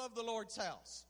[0.00, 1.04] love the Lord's house.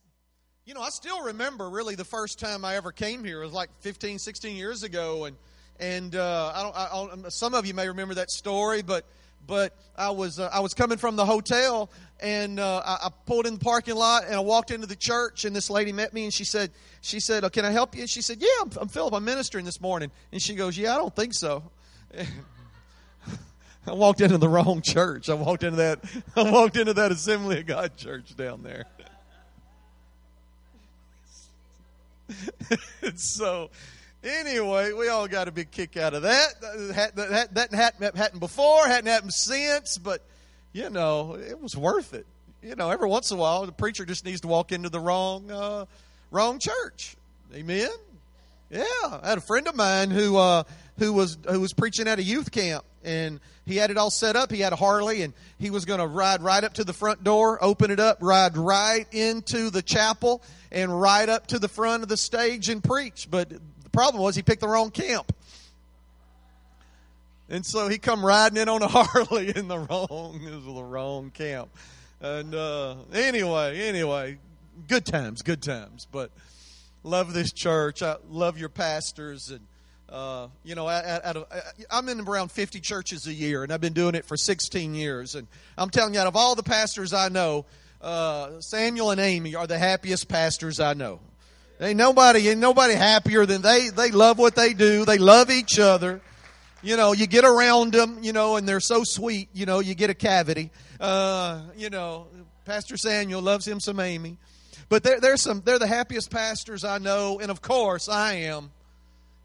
[0.65, 3.41] You know, I still remember really the first time I ever came here.
[3.41, 5.37] It was like 15, 16 years ago, and
[5.79, 9.05] and uh, I don't, I don't, some of you may remember that story, but
[9.47, 13.47] but I was uh, I was coming from the hotel and uh, I, I, pulled
[13.47, 16.25] in the parking lot and I walked into the church and this lady met me
[16.25, 18.01] and she said she said oh, can I help you?
[18.01, 20.93] And she said yeah I'm, I'm Phillip I'm ministering this morning and she goes yeah
[20.93, 21.63] I don't think so.
[23.87, 25.29] I walked into the wrong church.
[25.29, 25.99] I walked into that
[26.35, 28.85] I walked into that Assembly of God church down there.
[33.15, 33.69] so
[34.23, 36.61] anyway, we all got a big kick out of that.
[36.61, 40.21] That, that, that hadn't happened before, hadn't happened since, but
[40.73, 42.25] you know, it was worth it.
[42.61, 44.99] You know, every once in a while, the preacher just needs to walk into the
[44.99, 45.85] wrong uh,
[46.29, 47.15] wrong church.
[47.53, 47.89] Amen.
[48.69, 50.63] Yeah, I had a friend of mine who uh,
[50.99, 54.35] who was who was preaching at a youth camp, and he had it all set
[54.35, 54.51] up.
[54.51, 57.23] He had a Harley, and he was going to ride right up to the front
[57.23, 60.41] door, open it up, ride right into the chapel,
[60.71, 63.27] and right up to the front of the stage and preach.
[63.29, 65.33] But the problem was he picked the wrong camp.
[67.49, 71.31] And so he come riding in on a Harley in the wrong, was the wrong
[71.31, 71.69] camp.
[72.21, 74.37] And uh, anyway, anyway,
[74.87, 76.07] good times, good times.
[76.09, 76.31] But
[77.03, 78.01] love this church.
[78.01, 79.61] I love your pastors and
[80.11, 81.47] uh, you know, at, at a,
[81.89, 85.35] I'm in around 50 churches a year, and I've been doing it for 16 years.
[85.35, 87.65] And I'm telling you, out of all the pastors I know,
[88.01, 91.19] uh, Samuel and Amy are the happiest pastors I know.
[91.79, 93.89] Ain't nobody, ain't nobody happier than they.
[93.89, 95.05] They love what they do.
[95.05, 96.21] They love each other.
[96.83, 99.49] You know, you get around them, you know, and they're so sweet.
[99.53, 100.71] You know, you get a cavity.
[100.99, 102.27] Uh, you know,
[102.65, 104.37] Pastor Samuel loves him some Amy,
[104.89, 105.61] but they're, they're some.
[105.63, 108.71] They're the happiest pastors I know, and of course I am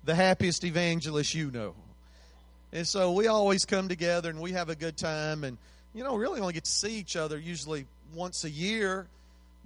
[0.06, 1.74] the happiest evangelist you know.
[2.72, 5.58] And so we always come together and we have a good time and
[5.94, 9.06] you know, really only get to see each other usually once a year,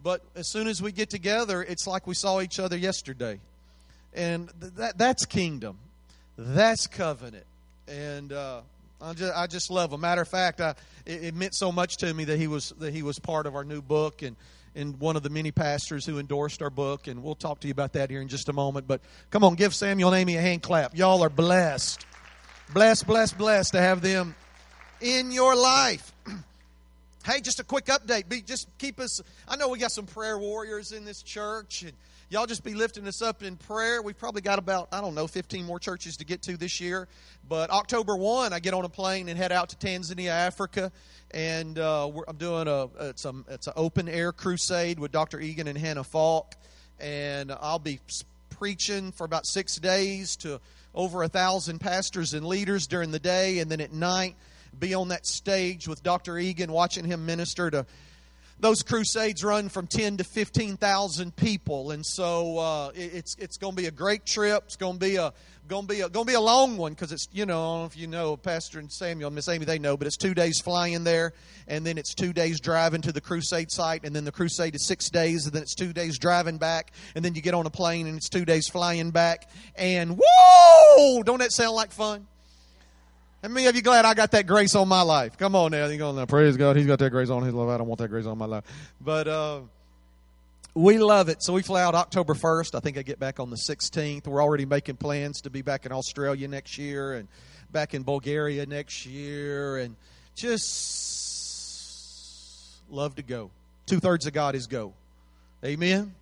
[0.03, 3.41] but as soon as we get together, it's like we saw each other yesterday.
[4.15, 5.79] And that that's kingdom.
[6.39, 7.47] That's covenant.
[7.89, 8.61] And uh,
[9.01, 10.01] I just I just love him.
[10.01, 10.71] Matter of fact, I,
[11.05, 13.55] it, it meant so much to me that he was that he was part of
[13.55, 14.37] our new book and
[14.75, 17.73] and one of the many pastors who endorsed our book, and we'll talk to you
[17.73, 18.87] about that here in just a moment.
[18.87, 19.01] But
[19.31, 20.97] come on, give Samuel and Amy a hand clap.
[20.97, 22.07] Y'all are blessed.
[22.73, 24.35] Blessed, blessed, blessed to have them
[25.01, 26.13] in your life.
[27.25, 28.29] hey, just a quick update.
[28.29, 29.21] Be, just keep us.
[29.49, 31.93] I know we got some prayer warriors in this church, and
[32.31, 34.01] y'all just be lifting us up in prayer.
[34.01, 37.09] We've probably got about, I don't know, 15 more churches to get to this year.
[37.49, 40.93] But October 1, I get on a plane and head out to Tanzania, Africa.
[41.33, 45.41] And uh, I'm doing a it's, a it's an open air crusade with Dr.
[45.41, 46.55] Egan and Hannah Falk.
[47.01, 47.99] And I'll be
[48.51, 50.61] preaching for about six days to
[50.95, 53.59] over a thousand pastors and leaders during the day.
[53.59, 54.37] And then at night,
[54.79, 56.39] be on that stage with Dr.
[56.39, 57.87] Egan, watching him minister to
[58.61, 61.91] those crusades run from 10 to 15,000 people.
[61.91, 64.65] And so uh, it's, it's going to be a great trip.
[64.67, 65.33] It's going to be a
[65.71, 67.97] going to be a, going to be a long one because it's you know if
[67.97, 71.33] you know Pastor and Samuel Miss Amy they know but it's two days flying there
[71.69, 74.85] and then it's two days driving to the crusade site and then the crusade is
[74.85, 77.71] six days and then it's two days driving back and then you get on a
[77.71, 82.27] plane and it's two days flying back and whoa don't that sound like fun
[83.43, 85.39] how many of you glad I got that grace on my life?
[85.39, 85.87] Come on now.
[85.87, 86.27] You go now.
[86.27, 86.77] Praise God.
[86.77, 87.71] He's got that grace on his life.
[87.71, 88.65] I don't want that grace on my life.
[89.01, 89.61] But uh,
[90.75, 91.43] we love it.
[91.43, 92.75] So we fly out October 1st.
[92.75, 94.27] I think I get back on the 16th.
[94.27, 97.29] We're already making plans to be back in Australia next year and
[97.73, 99.79] back in Bulgaria next year.
[99.79, 99.97] And
[100.37, 101.31] just
[102.91, 103.51] love to go.
[103.87, 104.93] Two thirds of God is go.
[105.65, 106.15] Amen.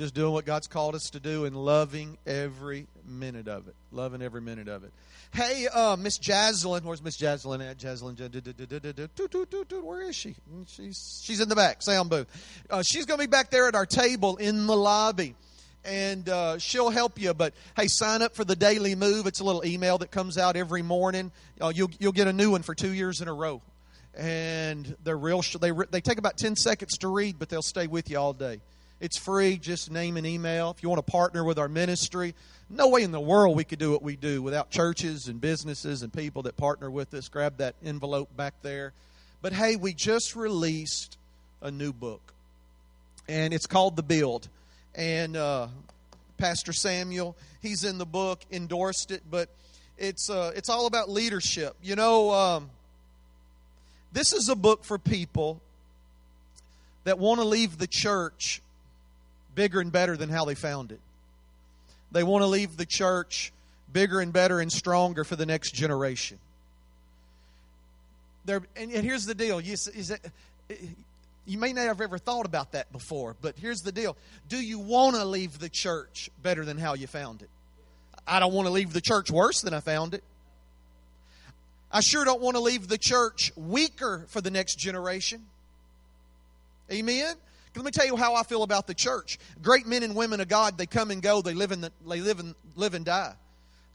[0.00, 3.74] Just doing what God's called us to do and loving every minute of it.
[3.92, 4.94] Loving every minute of it.
[5.34, 7.76] Hey, uh, Miss Jaslyn, where's Miss Jaslyn at?
[7.76, 8.16] Jaslyn,
[9.82, 10.36] where is she?
[10.68, 12.28] She's she's in the back, sound booth.
[12.70, 15.34] Uh, she's going to be back there at our table in the lobby
[15.84, 17.34] and uh, she'll help you.
[17.34, 19.26] But hey, sign up for the Daily Move.
[19.26, 21.30] It's a little email that comes out every morning.
[21.60, 23.60] Uh, you'll you'll get a new one for two years in a row,
[24.16, 25.42] and they're real.
[25.60, 28.62] They they take about ten seconds to read, but they'll stay with you all day.
[29.00, 29.56] It's free.
[29.56, 30.70] Just name and email.
[30.70, 32.34] If you want to partner with our ministry,
[32.68, 36.02] no way in the world we could do what we do without churches and businesses
[36.02, 37.28] and people that partner with us.
[37.28, 38.92] Grab that envelope back there.
[39.40, 41.16] But hey, we just released
[41.62, 42.20] a new book,
[43.26, 44.48] and it's called The Build.
[44.94, 45.68] And uh,
[46.36, 49.48] Pastor Samuel, he's in the book, endorsed it, but
[49.96, 51.74] it's uh, it's all about leadership.
[51.82, 52.70] You know, um,
[54.12, 55.58] this is a book for people
[57.04, 58.60] that want to leave the church
[59.54, 61.00] bigger and better than how they found it.
[62.12, 63.52] They want to leave the church
[63.92, 66.38] bigger and better and stronger for the next generation.
[68.44, 69.76] There, and here's the deal: you,
[71.46, 74.16] You may not have ever thought about that before, but here's the deal.
[74.48, 77.50] Do you want to leave the church better than how you found it?
[78.26, 80.22] I don't want to leave the church worse than I found it.
[81.90, 85.46] I sure don't want to leave the church weaker for the next generation.
[86.92, 87.34] Amen.
[87.76, 89.38] Let me tell you how I feel about the church.
[89.62, 91.40] Great men and women of God, they come and go.
[91.40, 93.34] They live and the, they live and live and die.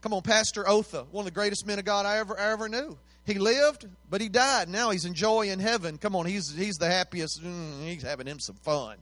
[0.00, 2.68] Come on, Pastor Otha, one of the greatest men of God I ever I ever
[2.68, 2.96] knew.
[3.26, 4.68] He lived, but he died.
[4.68, 5.98] Now he's enjoying heaven.
[5.98, 7.42] Come on, he's he's the happiest.
[7.42, 8.96] Mm, he's having him some fun.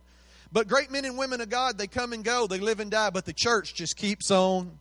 [0.51, 2.47] But great men and women of God, they come and go.
[2.47, 3.11] They live and die.
[3.11, 4.79] But the church just keeps on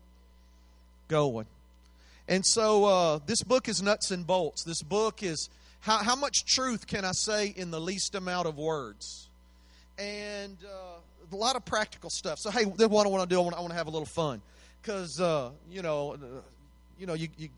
[1.08, 1.48] going.
[2.28, 4.64] And so uh, this book is nuts and bolts.
[4.64, 5.50] This book is
[5.82, 9.28] how, how much truth can I say in the least amount of words?
[10.04, 11.00] And uh,
[11.32, 12.40] a lot of practical stuff.
[12.40, 13.40] So, hey, this what I want to do.
[13.40, 14.42] I want, to have a little fun.
[14.82, 16.42] Because, uh, you know, uh,
[17.00, 17.50] you know, you, you,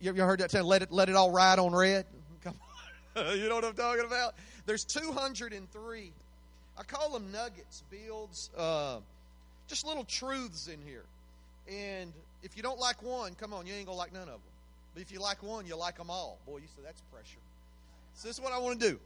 [0.00, 2.06] you heard that term, let it, let it all ride on red?
[2.44, 2.54] Come
[3.16, 3.38] on.
[3.38, 4.34] you know what I'm talking about?
[4.64, 6.12] There's 203.
[6.78, 8.98] I call them nuggets, builds, uh,
[9.68, 11.04] just little truths in here.
[11.70, 12.12] And
[12.42, 14.40] if you don't like one, come on, you ain't to like none of them.
[14.94, 16.38] But if you like one, you like them all.
[16.46, 17.38] Boy, you say that's pressure.
[18.14, 18.98] So this is what I want to do.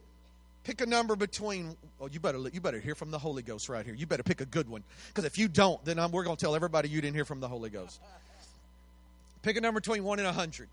[0.67, 1.77] Pick a number between.
[1.95, 3.95] Oh, you better you better hear from the Holy Ghost right here.
[3.95, 6.43] You better pick a good one because if you don't, then I'm, we're going to
[6.43, 8.01] tell everybody you didn't hear from the Holy Ghost.
[9.47, 10.67] Pick a number between one and a hundred.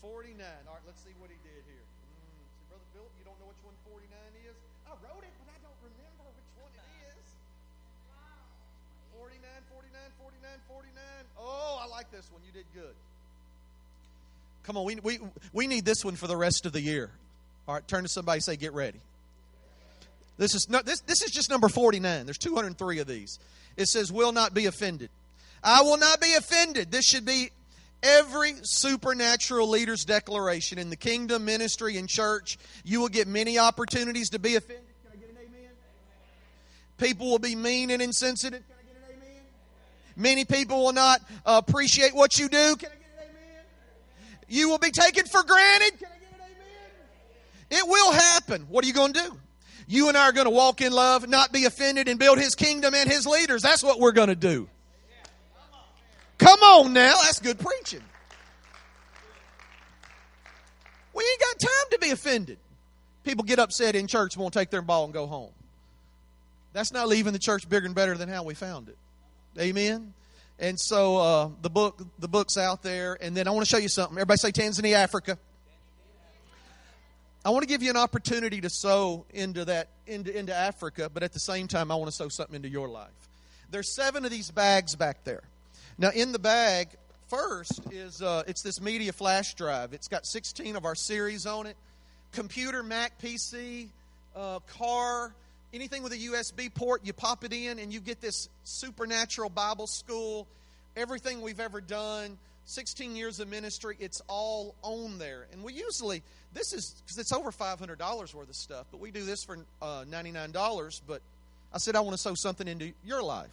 [0.00, 0.64] Forty-nine.
[0.64, 1.84] All right, let's see what he did here.
[1.84, 4.56] Mm, see, brother Phillip, you don't know which one forty-nine is?
[4.88, 7.26] I wrote it, but I don't remember which one it is.
[9.12, 9.44] 49,
[9.76, 9.92] 49,
[10.24, 11.04] 49, 49.
[11.36, 12.40] Oh, I like this one.
[12.48, 12.96] You did good.
[14.64, 15.18] Come on, we, we,
[15.52, 17.10] we need this one for the rest of the year.
[17.66, 19.00] All right, turn to somebody say, get ready.
[20.38, 22.24] This is, not, this, this is just number 49.
[22.24, 23.38] There's 203 of these.
[23.76, 25.10] It says, will not be offended.
[25.62, 26.90] I will not be offended.
[26.90, 27.50] This should be
[28.02, 32.58] every supernatural leader's declaration in the kingdom, ministry, and church.
[32.84, 34.84] You will get many opportunities to be offended.
[35.04, 35.70] Can I get an amen?
[36.96, 38.62] People will be mean and insensitive.
[38.66, 39.42] Can I get an amen?
[40.16, 42.76] Many people will not appreciate what you do.
[42.76, 42.99] Can I
[44.50, 45.98] you will be taken for granted.
[45.98, 47.82] Can I get an amen?
[47.82, 48.66] It will happen.
[48.68, 49.38] What are you going to do?
[49.86, 52.54] You and I are going to walk in love, not be offended, and build His
[52.54, 53.62] kingdom and His leaders.
[53.62, 54.68] That's what we're going to do.
[56.38, 57.14] Come on now.
[57.22, 58.02] That's good preaching.
[61.14, 62.58] We ain't got time to be offended.
[63.24, 65.50] People get upset in church won't take their ball and go home.
[66.72, 68.96] That's not leaving the church bigger and better than how we found it.
[69.58, 70.14] Amen.
[70.60, 73.16] And so uh, the book, the book's out there.
[73.20, 74.16] And then I want to show you something.
[74.18, 75.38] Everybody say Tanzania, Africa.
[77.42, 81.22] I want to give you an opportunity to sow into that into, into Africa, but
[81.22, 83.08] at the same time, I want to sow something into your life.
[83.70, 85.42] There's seven of these bags back there.
[85.96, 86.88] Now, in the bag,
[87.28, 89.94] first is uh, it's this media flash drive.
[89.94, 91.76] It's got 16 of our series on it.
[92.32, 93.88] Computer, Mac, PC,
[94.36, 95.32] uh, car,
[95.72, 99.86] anything with a USB port, you pop it in and you get this supernatural Bible
[99.86, 100.46] school,
[100.96, 102.36] everything we've ever done,
[102.66, 105.46] 16 years of ministry, it's all on there.
[105.52, 106.22] And we usually,
[106.54, 110.04] this is, because it's over $500 worth of stuff, but we do this for uh,
[110.08, 111.00] $99.
[111.06, 111.20] But
[111.72, 113.50] I said, I want to sow something into your life.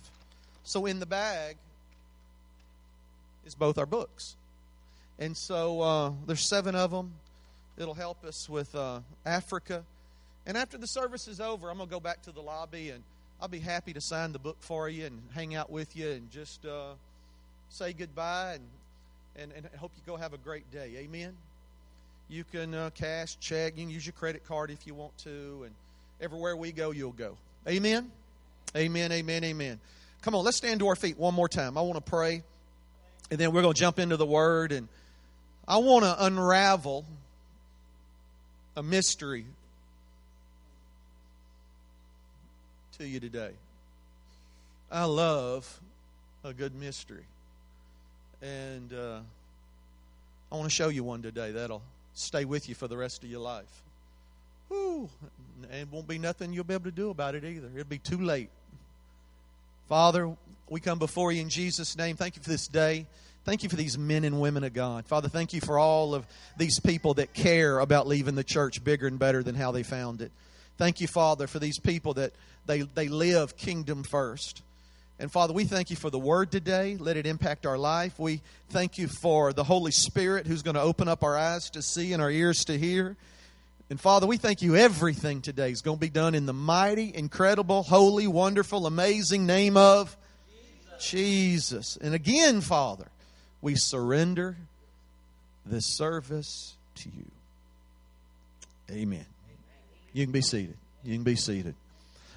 [0.63, 1.57] So in the bag
[3.45, 4.35] is both our books.
[5.19, 7.13] And so uh, there's seven of them.
[7.77, 9.83] It'll help us with uh, Africa
[10.47, 13.03] and after the service is over, I'm going to go back to the lobby and
[13.41, 16.31] I'll be happy to sign the book for you and hang out with you and
[16.31, 16.93] just uh,
[17.69, 18.63] say goodbye and,
[19.35, 20.93] and, and hope you go have a great day.
[20.99, 21.33] Amen.
[22.29, 25.63] You can uh, cash, check, you can use your credit card if you want to,
[25.65, 25.73] and
[26.21, 27.37] everywhere we go, you'll go.
[27.67, 28.09] Amen.
[28.75, 29.11] Amen.
[29.11, 29.43] Amen.
[29.43, 29.79] Amen.
[30.21, 31.77] Come on, let's stand to our feet one more time.
[31.77, 32.41] I want to pray,
[33.29, 34.87] and then we're going to jump into the Word, and
[35.67, 37.05] I want to unravel
[38.75, 39.45] a mystery
[42.97, 43.51] to you today.
[44.91, 45.79] I love
[46.43, 47.25] a good mystery.
[48.41, 49.19] And uh,
[50.51, 51.83] I want to show you one today that'll
[52.15, 53.83] stay with you for the rest of your life.
[54.69, 55.09] Whew.
[55.71, 57.69] And it won't be nothing you'll be able to do about it either.
[57.75, 58.49] It'll be too late.
[59.87, 60.35] Father,
[60.69, 62.15] we come before you in Jesus' name.
[62.15, 63.05] Thank you for this day.
[63.45, 65.05] Thank you for these men and women of God.
[65.05, 66.25] Father, thank you for all of
[66.57, 70.21] these people that care about leaving the church bigger and better than how they found
[70.21, 70.31] it.
[70.77, 72.33] Thank you, Father, for these people that
[72.65, 74.61] they, they live kingdom first.
[75.19, 76.95] And Father, we thank you for the word today.
[76.97, 78.19] Let it impact our life.
[78.19, 81.81] We thank you for the Holy Spirit who's going to open up our eyes to
[81.81, 83.15] see and our ears to hear.
[83.89, 87.15] And Father, we thank you everything today is going to be done in the mighty,
[87.15, 90.15] incredible, holy, wonderful, amazing name of
[90.99, 91.95] Jesus.
[91.95, 91.97] Jesus.
[91.99, 93.07] And again, Father,
[93.61, 94.57] we surrender
[95.65, 97.31] this service to you.
[98.91, 99.25] Amen.
[100.17, 100.73] You can be seated.
[101.03, 101.75] You can be seated.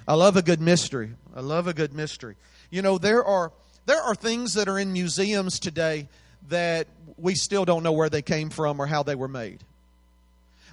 [0.07, 1.13] I love a good mystery.
[1.35, 2.35] I love a good mystery.
[2.69, 3.51] You know, there are
[3.87, 6.07] there are things that are in museums today
[6.49, 6.85] that
[7.17, 9.63] we still don't know where they came from or how they were made.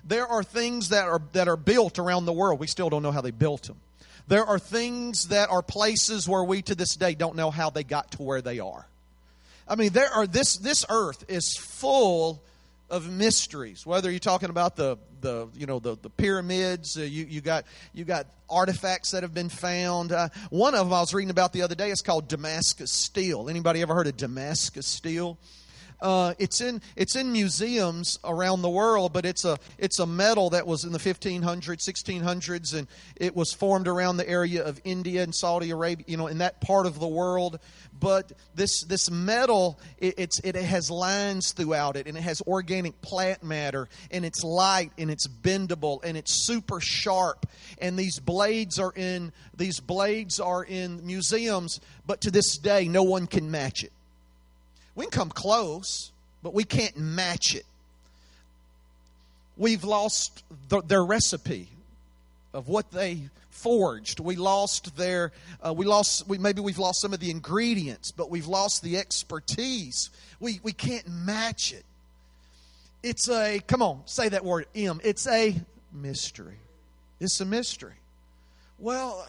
[0.05, 2.61] There are things that are that are built around the world.
[2.61, 3.77] We still don't know how they built them.
[4.27, 7.85] There are things that are places where we to this day don't know how they
[7.85, 8.87] got to where they are.
[9.67, 12.43] I mean, there are this this earth is full
[12.91, 13.87] of mysteries.
[13.87, 17.65] Whether you're talking about the the you know the the pyramids, uh, you you got
[17.93, 20.13] you got artifacts that have been found.
[20.13, 23.49] Uh, one of them I was reading about the other day is called Damascus steel.
[23.49, 25.39] Anybody ever heard of Damascus steel?
[26.01, 30.51] Uh, it's in it's in museums around the world, but it's a it's a metal
[30.51, 32.87] that was in the 1500s, 1600s, and
[33.17, 36.61] it was formed around the area of India and Saudi Arabia, you know, in that
[36.61, 37.59] part of the world.
[37.99, 43.01] But this this metal, it, it's it has lines throughout it, and it has organic
[43.03, 47.47] plant matter, and it's light, and it's bendable, and it's super sharp.
[47.79, 53.03] And these blades are in these blades are in museums, but to this day, no
[53.03, 53.93] one can match it.
[54.99, 56.11] We can come close,
[56.43, 57.65] but we can't match it.
[59.57, 61.69] We've lost the, their recipe
[62.53, 64.19] of what they forged.
[64.19, 65.31] We lost their,
[65.65, 68.99] uh, we lost, we, maybe we've lost some of the ingredients, but we've lost the
[68.99, 70.11] expertise.
[70.41, 71.85] We, we can't match it.
[73.05, 75.01] It's a, come on, say that word, M.
[75.05, 75.55] It's a
[75.93, 76.59] mystery.
[77.21, 77.95] It's a mystery.
[78.81, 79.29] Well,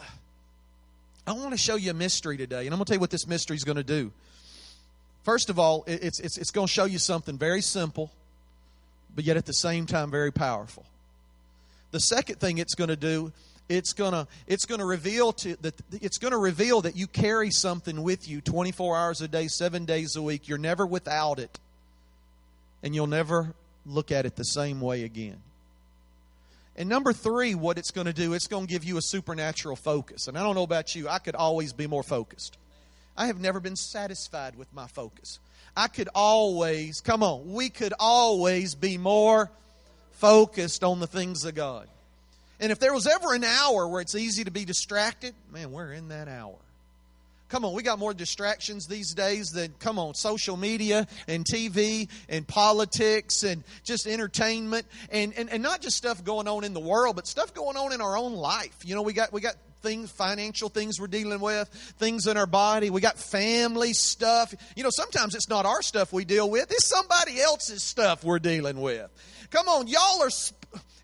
[1.28, 3.12] I want to show you a mystery today, and I'm going to tell you what
[3.12, 4.12] this mystery is going to do.
[5.30, 8.10] First of all, it's, it's, it's going to show you something very simple,
[9.16, 10.84] but yet at the same time very powerful.
[11.92, 13.32] The second thing it's going to do,
[13.70, 17.06] it's going to it's going to reveal to that it's going to reveal that you
[17.06, 20.48] carry something with you 24 hours a day, 7 days a week.
[20.48, 21.60] You're never without it.
[22.82, 23.54] And you'll never
[23.86, 25.38] look at it the same way again.
[26.76, 29.76] And number 3, what it's going to do, it's going to give you a supernatural
[29.76, 30.28] focus.
[30.28, 32.58] And I don't know about you, I could always be more focused.
[33.20, 35.40] I have never been satisfied with my focus.
[35.76, 39.52] I could always, come on, we could always be more
[40.12, 41.90] focused on the things of God.
[42.62, 45.92] And if there was ever an hour where it's easy to be distracted, man, we're
[45.92, 46.56] in that hour.
[47.50, 52.08] Come on, we got more distractions these days than, come on, social media and TV
[52.30, 56.80] and politics and just entertainment and, and, and not just stuff going on in the
[56.80, 58.78] world, but stuff going on in our own life.
[58.86, 61.68] You know, we got, we got things, financial things we're dealing with,
[61.98, 62.90] things in our body.
[62.90, 64.54] We got family stuff.
[64.76, 68.40] You know, sometimes it's not our stuff we deal with, it's somebody else's stuff we're
[68.40, 69.10] dealing with.
[69.52, 70.30] Come on, y'all are,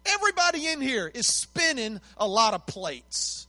[0.05, 3.47] everybody in here is spinning a lot of plates.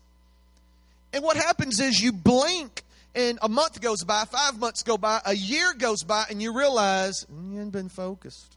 [1.12, 2.82] And what happens is you blink
[3.14, 6.56] and a month goes by, five months go by, a year goes by, and you
[6.56, 8.55] realize mm, you haven't been focused.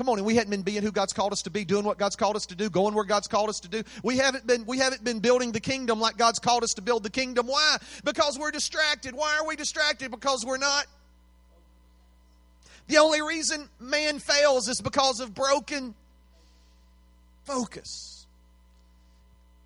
[0.00, 1.98] Come on, and we hadn't been being who God's called us to be, doing what
[1.98, 3.82] God's called us to do, going where God's called us to do.
[4.02, 7.02] We haven't been we haven't been building the kingdom like God's called us to build
[7.02, 7.46] the kingdom.
[7.46, 7.76] Why?
[8.02, 9.14] Because we're distracted.
[9.14, 10.10] Why are we distracted?
[10.10, 10.86] Because we're not.
[12.88, 15.94] The only reason man fails is because of broken
[17.44, 18.24] focus.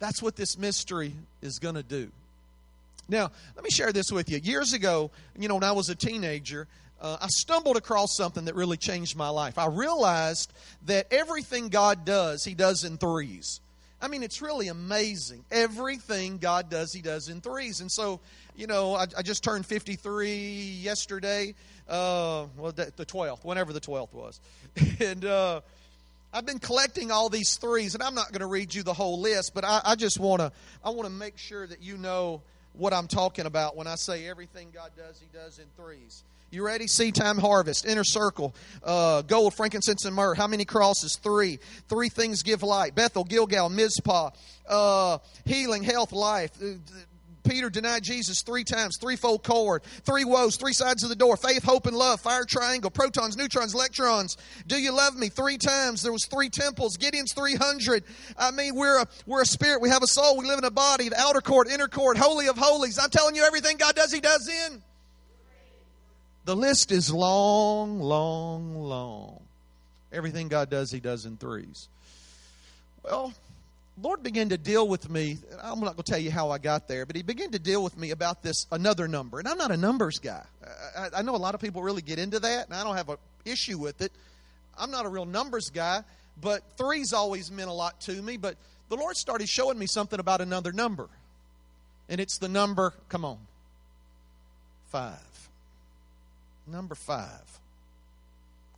[0.00, 1.12] That's what this mystery
[1.43, 2.11] is going to do.
[3.09, 4.38] Now, let me share this with you.
[4.38, 6.67] Years ago, you know, when I was a teenager,
[7.00, 9.58] uh, I stumbled across something that really changed my life.
[9.58, 10.52] I realized
[10.86, 13.60] that everything God does, He does in threes.
[14.00, 15.44] I mean, it's really amazing.
[15.50, 17.80] Everything God does, He does in threes.
[17.80, 18.20] And so,
[18.56, 20.28] you know, I, I just turned 53
[20.82, 21.54] yesterday.
[21.88, 24.40] Uh, well, the, the 12th, whenever the 12th was.
[25.00, 25.60] and uh,
[26.34, 29.20] I've been collecting all these threes, and I'm not going to read you the whole
[29.20, 30.50] list, but I, I just want to
[30.84, 34.26] I want to make sure that you know what I'm talking about when I say
[34.26, 36.24] everything God does, He does in threes.
[36.54, 36.87] You ready?
[36.87, 40.34] Seed time harvest, inner circle, uh, gold, frankincense, and myrrh.
[40.34, 41.16] How many crosses?
[41.16, 41.58] Three.
[41.88, 42.94] Three things give light.
[42.94, 44.30] Bethel, Gilgal, Mizpah,
[44.68, 46.52] uh, healing, health, life.
[46.62, 46.75] Uh,
[47.42, 51.64] Peter denied Jesus three times, threefold cord, three woes, three sides of the door, faith,
[51.64, 54.37] hope, and love, fire triangle, protons, neutrons, electrons.
[54.68, 55.30] Do you love me?
[55.30, 56.02] Three times.
[56.02, 56.96] There was three temples.
[56.96, 58.04] Gideon's 300.
[58.38, 59.80] I mean, we're a, we're a spirit.
[59.80, 60.38] We have a soul.
[60.38, 61.08] We live in a body.
[61.08, 62.96] The outer court, inner court, holy of holies.
[62.96, 64.84] I'm telling you everything God does, He does in.
[66.44, 69.40] The list is long, long, long.
[70.12, 71.88] Everything God does, He does in threes.
[73.02, 73.32] Well,
[74.00, 75.38] Lord began to deal with me.
[75.62, 77.82] I'm not going to tell you how I got there, but He began to deal
[77.82, 79.38] with me about this another number.
[79.38, 80.42] And I'm not a numbers guy.
[80.96, 83.08] I, I know a lot of people really get into that, and I don't have
[83.08, 84.12] an issue with it.
[84.76, 86.02] I'm not a real numbers guy,
[86.40, 88.36] but threes always meant a lot to me.
[88.36, 88.56] But
[88.88, 91.08] the Lord started showing me something about another number.
[92.08, 93.38] And it's the number, come on,
[94.90, 95.34] five.
[96.66, 97.61] Number five.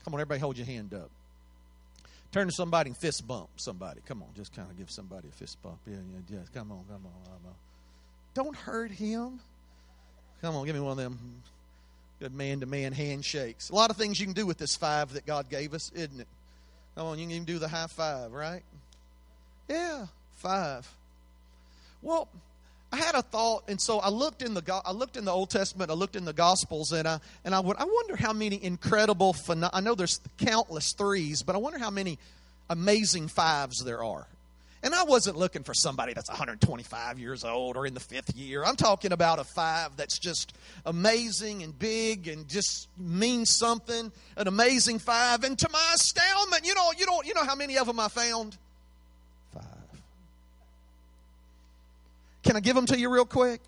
[0.05, 1.11] Come on, everybody, hold your hand up.
[2.33, 4.01] Turn to somebody and fist bump somebody.
[4.07, 5.79] Come on, just kind of give somebody a fist bump.
[5.87, 6.45] Yeah, yeah, yeah.
[6.55, 7.55] Come on, come on, come on.
[8.35, 9.41] Don't hurt him.
[10.43, 11.43] Come on, give me one of them
[12.21, 13.71] good man to man handshakes.
[13.71, 16.21] A lot of things you can do with this five that God gave us, isn't
[16.21, 16.29] it?
[16.95, 18.63] Come on, you can even do the high five, right?
[19.69, 20.91] Yeah, five.
[22.03, 22.29] Well,
[22.93, 25.51] I had a thought, and so I looked in the I looked in the Old
[25.51, 28.63] Testament, I looked in the Gospels, and I and I would I wonder how many
[28.63, 29.35] incredible.
[29.73, 32.19] I know there's countless threes, but I wonder how many
[32.71, 34.27] amazing fives there are.
[34.83, 38.65] And I wasn't looking for somebody that's 125 years old or in the fifth year.
[38.65, 40.53] I'm talking about a five that's just
[40.85, 44.13] amazing and big and just means something.
[44.37, 45.43] An amazing five.
[45.43, 48.07] And to my astoundment, you know, you don't, you know how many of them I
[48.09, 48.57] found?
[52.47, 53.61] Can I give them to you real quick?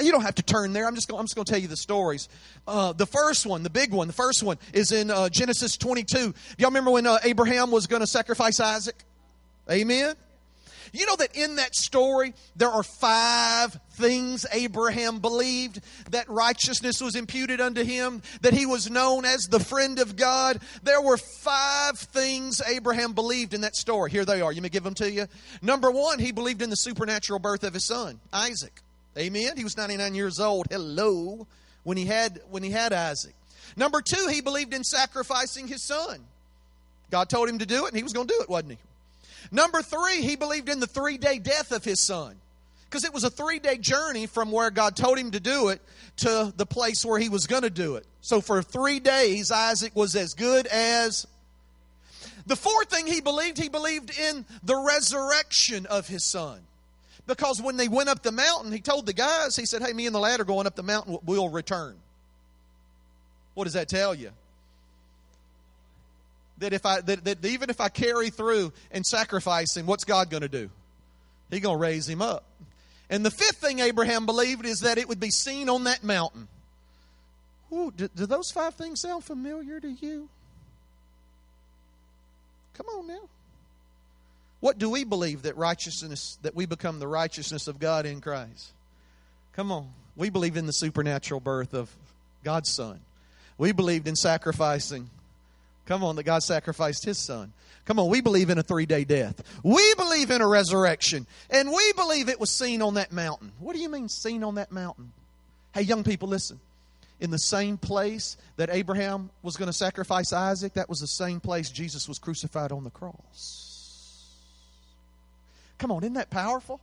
[0.00, 0.86] You don't have to turn there.
[0.86, 2.28] I'm just going, I'm just going to tell you the stories.
[2.66, 6.32] Uh, the first one, the big one, the first one is in uh, Genesis 22.
[6.58, 8.96] Y'all remember when uh, Abraham was going to sacrifice Isaac?
[9.70, 10.14] Amen.
[10.94, 15.80] You know that in that story, there are five things Abraham believed
[16.12, 20.60] that righteousness was imputed unto him, that he was known as the friend of God.
[20.84, 24.12] There were five things Abraham believed in that story.
[24.12, 24.52] Here they are.
[24.52, 25.26] You may give them to you.
[25.60, 28.80] Number one, he believed in the supernatural birth of his son, Isaac.
[29.18, 29.56] Amen.
[29.56, 30.68] He was 99 years old.
[30.70, 31.48] Hello.
[31.82, 33.34] When he had when he had Isaac.
[33.76, 36.20] Number two, he believed in sacrificing his son.
[37.10, 38.78] God told him to do it, and he was going to do it, wasn't he?
[39.50, 42.36] Number three, he believed in the three day death of his son.
[42.88, 45.82] Because it was a three day journey from where God told him to do it
[46.18, 48.06] to the place where he was going to do it.
[48.20, 51.26] So for three days, Isaac was as good as.
[52.46, 56.60] The fourth thing he believed, he believed in the resurrection of his son.
[57.26, 60.06] Because when they went up the mountain, he told the guys, he said, Hey, me
[60.06, 61.96] and the lad are going up the mountain, we'll return.
[63.54, 64.30] What does that tell you?
[66.58, 70.30] That if I that, that even if I carry through and sacrifice him, what's God
[70.30, 70.70] going to do?
[71.50, 72.44] He's going to raise him up.
[73.10, 76.48] And the fifth thing Abraham believed is that it would be seen on that mountain.
[77.72, 80.28] Ooh, do, do those five things sound familiar to you?
[82.74, 83.20] Come on now.
[84.60, 88.72] What do we believe that righteousness, that we become the righteousness of God in Christ?
[89.52, 89.88] Come on.
[90.16, 91.90] We believe in the supernatural birth of
[92.42, 93.00] God's Son.
[93.58, 95.10] We believed in sacrificing
[95.86, 97.52] Come on, that God sacrificed his son.
[97.84, 99.42] Come on, we believe in a three day death.
[99.62, 101.26] We believe in a resurrection.
[101.50, 103.52] And we believe it was seen on that mountain.
[103.58, 105.12] What do you mean, seen on that mountain?
[105.74, 106.60] Hey, young people, listen.
[107.20, 111.40] In the same place that Abraham was going to sacrifice Isaac, that was the same
[111.40, 113.74] place Jesus was crucified on the cross.
[115.78, 116.80] Come on, isn't that powerful?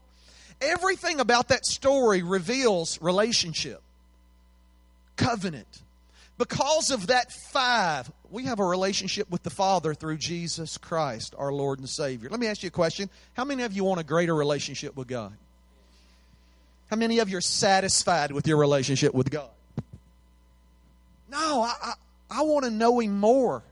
[0.60, 3.82] Everything about that story reveals relationship,
[5.16, 5.82] covenant,
[6.42, 11.52] because of that five, we have a relationship with the Father through Jesus Christ, our
[11.52, 12.28] Lord and Savior.
[12.30, 13.08] Let me ask you a question.
[13.34, 15.32] How many of you want a greater relationship with God?
[16.90, 19.50] How many of you are satisfied with your relationship with God?
[21.30, 21.92] No, I, I,
[22.28, 23.62] I want to know Him more.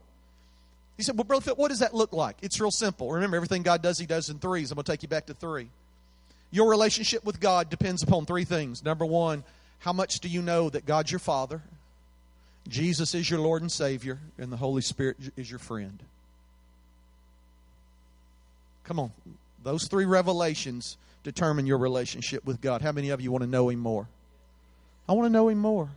[0.96, 2.37] He said, Well, Brother Phil, what does that look like?
[2.40, 3.11] It's real simple.
[3.11, 4.70] Remember, everything God does, He does in threes.
[4.70, 5.68] I'm going to take you back to three.
[6.52, 8.85] Your relationship with God depends upon three things.
[8.85, 9.42] Number one,
[9.80, 11.62] how much do you know that God's your Father?
[12.68, 16.02] Jesus is your Lord and Savior, and the Holy Spirit is your friend.
[18.84, 19.12] Come on.
[19.62, 22.82] Those three revelations determine your relationship with God.
[22.82, 24.08] How many of you want to know Him more?
[25.08, 25.88] I want to know Him more.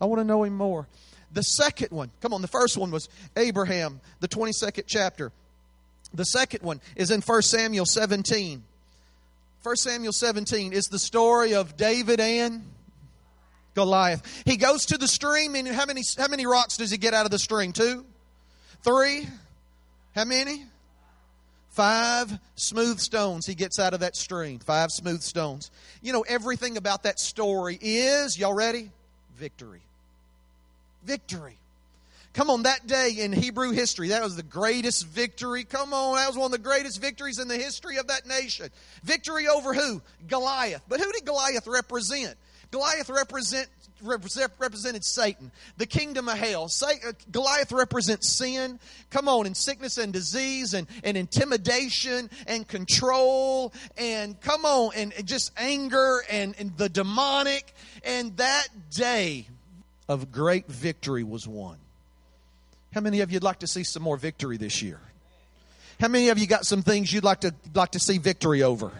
[0.00, 0.86] I want to know Him more.
[1.32, 5.32] The second one, come on, the first one was Abraham, the 22nd chapter.
[6.14, 8.62] The second one is in 1 Samuel 17.
[9.62, 12.64] 1 Samuel 17 is the story of David and
[13.78, 14.42] Goliath.
[14.44, 17.26] He goes to the stream, and how many, how many rocks does he get out
[17.26, 17.72] of the stream?
[17.72, 18.04] Two?
[18.82, 19.28] Three?
[20.16, 20.64] How many?
[21.70, 24.58] Five smooth stones he gets out of that stream.
[24.58, 25.70] Five smooth stones.
[26.02, 28.90] You know, everything about that story is, y'all ready?
[29.36, 29.82] Victory.
[31.04, 31.56] Victory.
[32.32, 35.62] Come on, that day in Hebrew history, that was the greatest victory.
[35.62, 38.70] Come on, that was one of the greatest victories in the history of that nation.
[39.04, 40.02] Victory over who?
[40.26, 40.82] Goliath.
[40.88, 42.36] But who did Goliath represent?
[42.70, 43.68] Goliath represent,
[44.02, 46.70] represented Satan, the kingdom of hell.
[46.82, 48.78] Uh, Goliath represents sin.
[49.10, 55.12] Come on, and sickness and disease and, and intimidation and control and come on, and
[55.24, 57.72] just anger and, and the demonic.
[58.04, 59.46] And that day
[60.08, 61.78] of great victory was won.
[62.92, 65.00] How many of you'd like to see some more victory this year?
[66.00, 68.92] How many of you got some things you'd like to like to see victory over?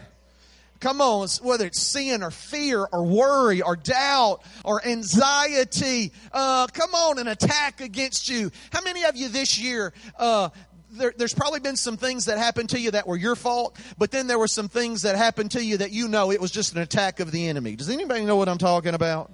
[0.79, 6.95] Come on, whether it's sin or fear or worry or doubt or anxiety, uh, come
[6.95, 8.49] on, an attack against you.
[8.71, 10.49] How many of you this year, uh,
[10.91, 14.11] there, there's probably been some things that happened to you that were your fault, but
[14.11, 16.73] then there were some things that happened to you that you know it was just
[16.73, 17.75] an attack of the enemy.
[17.75, 19.31] Does anybody know what I'm talking about?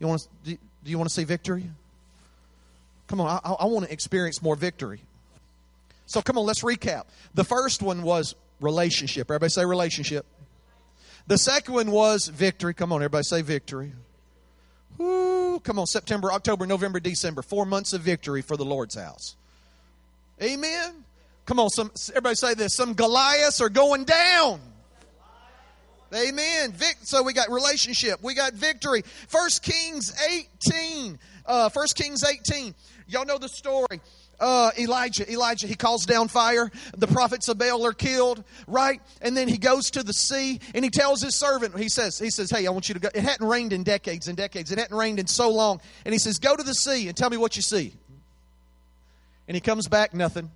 [0.00, 1.64] You want to, do, you want to see victory?
[3.08, 5.02] Come on, I, I want to experience more victory.
[6.06, 7.04] So come on, let's recap.
[7.34, 9.30] The first one was relationship.
[9.30, 10.26] Everybody say relationship.
[11.26, 12.74] The second one was victory.
[12.74, 13.92] Come on, everybody say victory.
[14.96, 17.42] Woo, come on, September, October, November, December.
[17.42, 19.36] Four months of victory for the Lord's house.
[20.42, 21.04] Amen.
[21.46, 22.74] Come on, some everybody say this.
[22.74, 24.60] Some Goliaths are going down.
[26.14, 26.72] Amen.
[26.72, 28.22] Vic, so we got relationship.
[28.22, 29.02] We got victory.
[29.28, 30.14] First Kings
[30.66, 31.18] 18.
[31.44, 32.74] Uh, First Kings 18.
[33.06, 34.00] Y'all know the story.
[34.40, 36.70] Uh, Elijah, Elijah, he calls down fire.
[36.96, 39.00] The prophets of Baal are killed, right?
[39.20, 42.30] And then he goes to the sea and he tells his servant, he says, he
[42.30, 43.08] says, hey, I want you to go.
[43.12, 44.70] It hadn't rained in decades and decades.
[44.70, 45.80] It hadn't rained in so long.
[46.04, 47.92] And he says, go to the sea and tell me what you see.
[49.48, 50.50] And he comes back, nothing.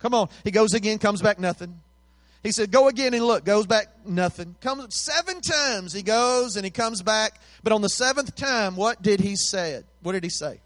[0.00, 0.28] Come on.
[0.42, 1.78] He goes again, comes back, nothing.
[2.42, 3.44] He said, Go again and look.
[3.44, 4.54] Goes back, nothing.
[4.60, 5.92] Comes seven times.
[5.92, 7.40] He goes and he comes back.
[7.62, 9.82] But on the seventh time, what did he say?
[10.02, 10.60] What did he say?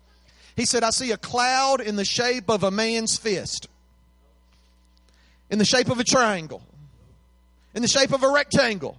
[0.56, 3.68] He said, I see a cloud in the shape of a man's fist,
[5.50, 6.62] in the shape of a triangle,
[7.74, 8.96] in the shape of a rectangle.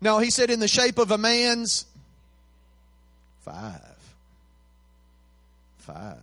[0.00, 1.86] No, he said, in the shape of a man's
[3.42, 3.80] five.
[5.78, 6.18] Five.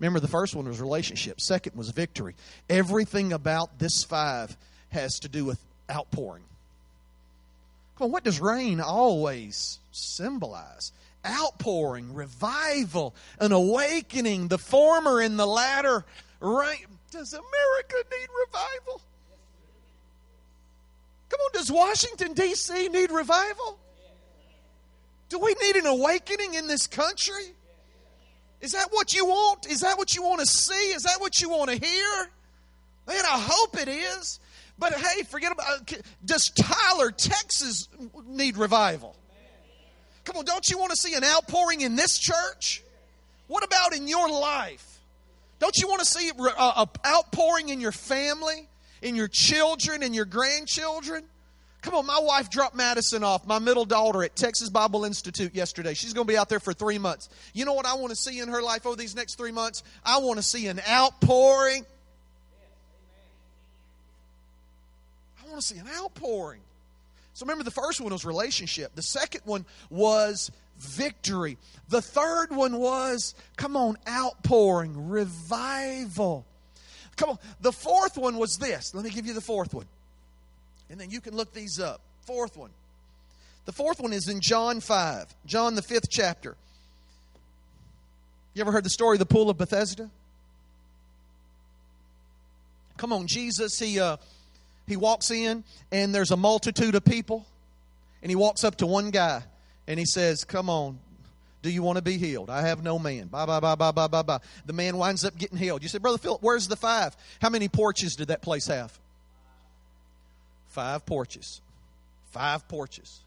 [0.00, 2.34] Remember, the first one was relationship, second was victory.
[2.68, 4.56] Everything about this five
[4.90, 5.58] has to do with
[5.90, 6.42] outpouring.
[7.96, 10.90] Come on, what does rain always symbolize?
[11.26, 16.04] Outpouring, revival, an awakening, the former and the latter.
[16.40, 16.84] Right?
[17.10, 19.00] Does America need revival?
[21.30, 22.88] Come on, does Washington, D.C.
[22.88, 23.78] need revival?
[25.28, 27.54] Do we need an awakening in this country?
[28.60, 29.66] Is that what you want?
[29.66, 30.92] Is that what you want to see?
[30.92, 32.30] Is that what you want to hear?
[33.06, 34.40] Man, I hope it is.
[34.78, 35.92] But hey, forget about
[36.24, 37.88] does Tyler, Texas
[38.26, 39.16] need revival?
[40.24, 42.82] Come on, don't you want to see an outpouring in this church?
[43.46, 45.00] What about in your life?
[45.58, 46.36] Don't you want to see an
[47.06, 48.68] outpouring in your family,
[49.02, 51.24] in your children, in your grandchildren?
[51.82, 55.92] Come on, my wife dropped Madison off, my middle daughter, at Texas Bible Institute yesterday.
[55.92, 57.28] She's going to be out there for three months.
[57.52, 59.82] You know what I want to see in her life over these next three months?
[60.02, 61.84] I want to see an outpouring.
[65.42, 66.62] I want to see an outpouring.
[67.34, 72.78] So remember, the first one was relationship, the second one was victory, the third one
[72.78, 76.46] was, come on, outpouring, revival.
[77.16, 78.94] Come on, the fourth one was this.
[78.94, 79.86] Let me give you the fourth one.
[80.90, 82.00] And then you can look these up.
[82.22, 82.70] Fourth one.
[83.64, 86.56] The fourth one is in John 5, John the fifth chapter.
[88.52, 90.08] You ever heard the story of the pool of Bethesda?
[92.96, 94.18] Come on, Jesus, he, uh,
[94.86, 97.46] he walks in and there's a multitude of people.
[98.22, 99.42] And he walks up to one guy
[99.86, 100.98] and he says, Come on,
[101.62, 102.50] do you want to be healed?
[102.50, 103.26] I have no man.
[103.28, 104.40] Bye, bye, bye, bye, bye, bye, bye.
[104.66, 105.82] The man winds up getting healed.
[105.82, 107.16] You say, Brother Phillip, where's the five?
[107.40, 108.98] How many porches did that place have?
[110.68, 111.60] Five porches.
[112.32, 113.20] Five porches.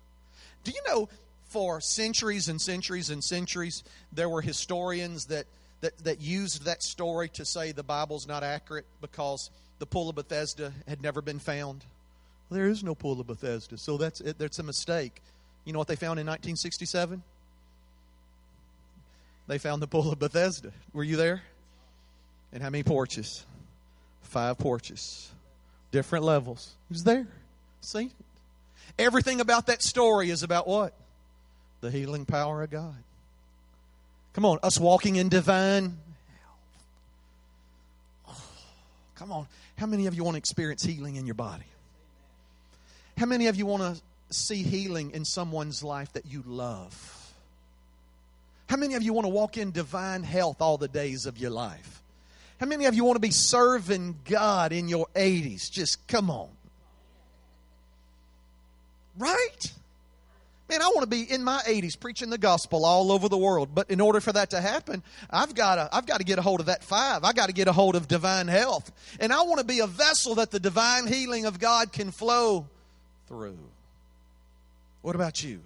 [0.63, 1.09] Do you know
[1.45, 5.45] for centuries and centuries and centuries, there were historians that,
[5.81, 10.15] that, that used that story to say the Bible's not accurate because the pool of
[10.15, 11.83] Bethesda had never been found?
[12.49, 15.21] There is no pool of Bethesda, so that's, it, that's a mistake.
[15.65, 17.21] You know what they found in 1967?
[19.47, 20.71] They found the pool of Bethesda.
[20.93, 21.41] Were you there?
[22.53, 23.45] And how many porches?
[24.21, 25.31] Five porches
[25.91, 26.75] different levels.
[26.89, 27.27] Who's there?
[27.81, 28.11] See?
[28.99, 30.93] Everything about that story is about what?
[31.81, 32.95] The healing power of God.
[34.33, 35.97] Come on, us walking in divine
[38.27, 38.41] health.
[39.15, 39.47] come on.
[39.77, 41.65] How many of you want to experience healing in your body?
[43.17, 44.01] How many of you want to
[44.35, 47.33] see healing in someone's life that you love?
[48.69, 51.51] How many of you want to walk in divine health all the days of your
[51.51, 52.01] life?
[52.59, 55.71] How many of you want to be serving God in your 80s?
[55.71, 56.49] Just come on.
[59.17, 59.73] Right?
[60.69, 63.69] Man, I want to be in my 80s preaching the gospel all over the world.
[63.73, 66.41] But in order for that to happen, I've got to, I've got to get a
[66.41, 67.23] hold of that five.
[67.23, 68.91] I've got to get a hold of divine health.
[69.21, 72.67] And I want to be a vessel that the divine healing of God can flow
[73.27, 73.57] through.
[75.01, 75.61] What about you?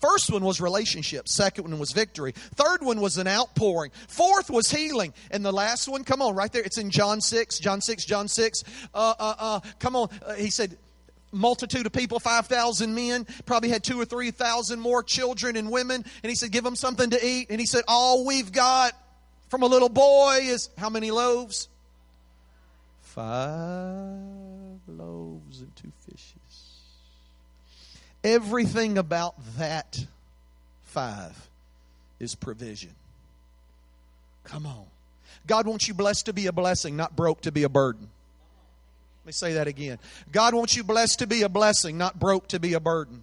[0.00, 1.28] First one was relationship.
[1.28, 2.32] Second one was victory.
[2.32, 3.92] Third one was an outpouring.
[4.08, 5.14] Fourth was healing.
[5.30, 6.62] And the last one, come on, right there.
[6.62, 8.64] It's in John 6, John 6, John 6.
[8.92, 10.08] Uh, uh, uh, come on.
[10.26, 10.76] Uh, he said,
[11.32, 16.04] multitude of people, 5,000 men, probably had two or 3,000 more children and women.
[16.22, 17.48] And he said, give them something to eat.
[17.50, 18.92] And he said, all we've got
[19.48, 21.68] from a little boy is how many loaves?
[23.00, 24.18] Five
[24.88, 26.32] loaves and two fishes.
[28.24, 30.06] Everything about that
[30.84, 31.48] five
[32.20, 32.94] is provision.
[34.44, 34.84] Come on.
[35.46, 38.08] God wants you blessed to be a blessing, not broke to be a burden.
[39.22, 39.98] Let me say that again.
[40.32, 43.22] God wants you blessed to be a blessing, not broke to be a burden.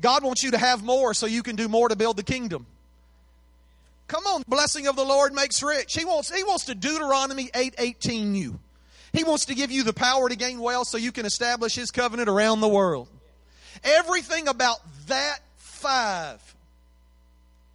[0.00, 2.66] God wants you to have more so you can do more to build the kingdom.
[4.08, 5.94] Come on, blessing of the Lord makes rich.
[5.94, 8.58] He wants he wants to Deuteronomy 8:18 you.
[9.12, 11.90] He wants to give you the power to gain wealth so you can establish his
[11.90, 13.08] covenant around the world.
[13.82, 16.54] Everything about that 5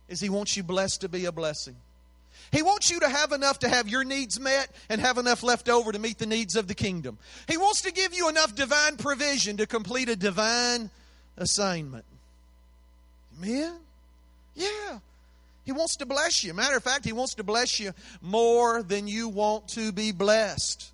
[0.08, 1.76] is he wants you blessed to be a blessing.
[2.52, 5.70] He wants you to have enough to have your needs met and have enough left
[5.70, 7.18] over to meet the needs of the kingdom.
[7.48, 10.90] He wants to give you enough divine provision to complete a divine
[11.38, 12.04] assignment.
[13.38, 13.74] Amen?
[14.56, 15.00] Yeah.
[15.64, 16.54] He wants to bless you.
[16.54, 20.92] Matter of fact, He wants to bless you more than you want to be blessed.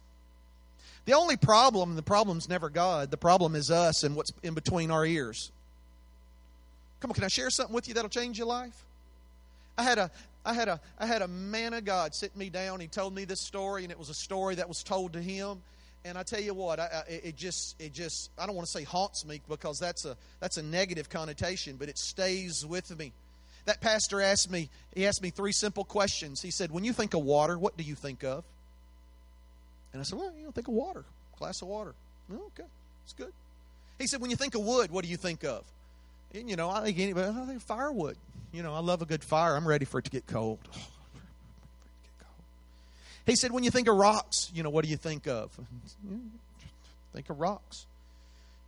[1.05, 3.09] The only problem, the problem's never God.
[3.09, 5.51] The problem is us and what's in between our ears.
[6.99, 8.83] Come on, can I share something with you that'll change your life?
[9.77, 10.11] I had a
[10.45, 12.79] I had a I had a man of God sit me down.
[12.79, 15.61] He told me this story, and it was a story that was told to him.
[16.05, 18.71] And I tell you what, I, I, it just it just I don't want to
[18.71, 23.11] say haunts me because that's a that's a negative connotation, but it stays with me.
[23.65, 26.41] That pastor asked me he asked me three simple questions.
[26.41, 28.45] He said, "When you think of water, what do you think of?"
[29.91, 31.03] And I said, "Well, you know, think of water,
[31.37, 31.93] glass of water."
[32.31, 32.63] Okay,
[33.03, 33.33] it's good.
[33.99, 35.65] He said, "When you think of wood, what do you think of?"
[36.33, 38.17] And, you know, I think anybody, I firewood.
[38.51, 39.55] You know, I love a good fire.
[39.55, 40.59] I'm ready for it to get cold.
[43.25, 45.51] He said, when you think of rocks, you know, what do you think of?
[47.13, 47.85] Think of rocks.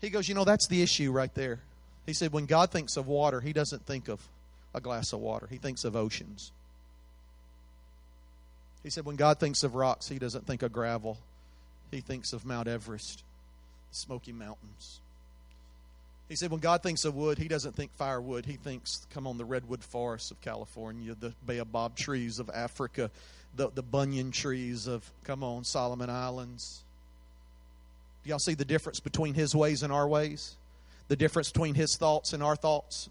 [0.02, 1.60] He goes, you know, that's the issue right there.
[2.06, 4.20] He said, when God thinks of water, he doesn't think of
[4.74, 6.52] a glass of water, he thinks of oceans.
[8.84, 11.18] He said, when God thinks of rocks, he doesn't think of gravel,
[11.92, 13.24] he thinks of Mount Everest,
[13.92, 15.00] Smoky Mountains.
[16.30, 18.46] He said, when God thinks of wood, he doesn't think firewood.
[18.46, 23.10] He thinks, come on, the redwood forests of California, the baobab trees of Africa,
[23.56, 26.84] the, the trees of, come on, Solomon Islands.
[28.24, 30.56] Do y'all see the difference between his ways and our ways?
[31.08, 33.10] The difference between his thoughts and our thoughts?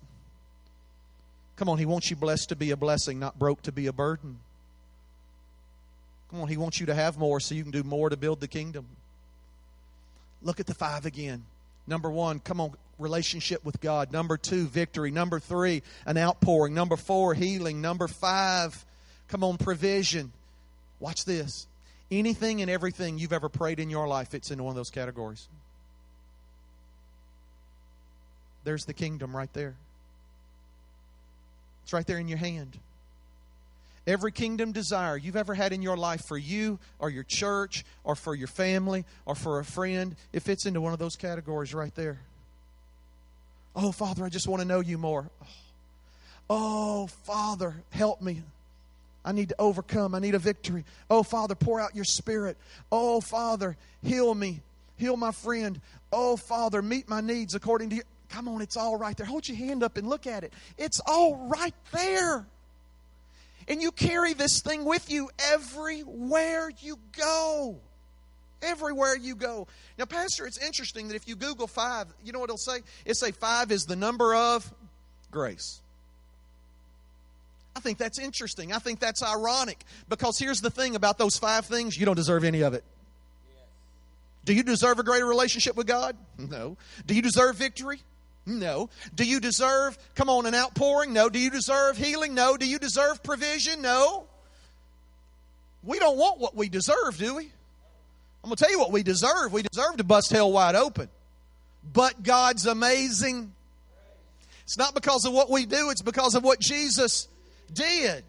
[1.56, 3.92] Come on, he wants you blessed to be a blessing, not broke to be a
[3.92, 4.38] burden.
[6.30, 8.38] Come on, he wants you to have more so you can do more to build
[8.38, 8.86] the kingdom.
[10.40, 11.42] Look at the five again.
[11.88, 14.12] Number one, come on, relationship with God.
[14.12, 15.10] Number two, victory.
[15.10, 16.74] Number three, an outpouring.
[16.74, 17.80] Number four, healing.
[17.80, 18.84] Number five,
[19.28, 20.32] come on, provision.
[21.00, 21.66] Watch this.
[22.10, 25.46] Anything and everything you've ever prayed in your life fits into one of those categories.
[28.64, 29.74] There's the kingdom right there.
[31.84, 32.78] It's right there in your hand.
[34.06, 38.14] Every kingdom desire you've ever had in your life for you or your church or
[38.14, 41.94] for your family or for a friend, it fits into one of those categories right
[41.94, 42.18] there.
[43.80, 45.30] Oh, Father, I just want to know you more.
[46.50, 48.42] Oh, Father, help me.
[49.24, 50.16] I need to overcome.
[50.16, 50.84] I need a victory.
[51.08, 52.56] Oh, Father, pour out your spirit.
[52.90, 54.62] Oh, Father, heal me.
[54.96, 55.80] Heal my friend.
[56.12, 58.02] Oh, Father, meet my needs according to you.
[58.30, 59.26] Come on, it's all right there.
[59.26, 60.52] Hold your hand up and look at it.
[60.76, 62.44] It's all right there.
[63.68, 67.76] And you carry this thing with you everywhere you go.
[68.60, 69.68] Everywhere you go.
[69.98, 72.80] Now, Pastor, it's interesting that if you Google five, you know what it'll say?
[73.04, 74.72] It'll say five is the number of
[75.30, 75.80] grace.
[77.76, 78.72] I think that's interesting.
[78.72, 82.42] I think that's ironic because here's the thing about those five things you don't deserve
[82.42, 82.82] any of it.
[84.44, 86.16] Do you deserve a greater relationship with God?
[86.38, 86.76] No.
[87.06, 88.00] Do you deserve victory?
[88.46, 88.88] No.
[89.14, 91.12] Do you deserve, come on, an outpouring?
[91.12, 91.28] No.
[91.28, 92.34] Do you deserve healing?
[92.34, 92.56] No.
[92.56, 93.82] Do you deserve provision?
[93.82, 94.24] No.
[95.84, 97.52] We don't want what we deserve, do we?
[98.42, 99.52] I'm going to tell you what we deserve.
[99.52, 101.08] We deserve to bust hell wide open.
[101.92, 103.52] But God's amazing.
[104.62, 107.28] It's not because of what we do, it's because of what Jesus
[107.72, 108.24] did.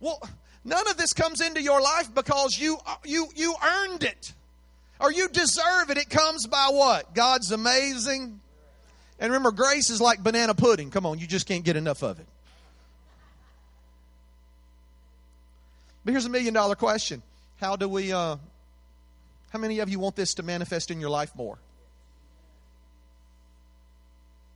[0.00, 0.20] Well,
[0.64, 4.32] none of this comes into your life because you you you earned it
[4.98, 5.98] or you deserve it.
[5.98, 7.14] It comes by what?
[7.14, 8.40] God's amazing
[9.22, 10.90] and remember, grace is like banana pudding.
[10.90, 12.26] Come on, you just can't get enough of it.
[16.04, 17.22] But here's a million dollar question
[17.60, 18.36] How do we, uh,
[19.52, 21.58] how many of you want this to manifest in your life more?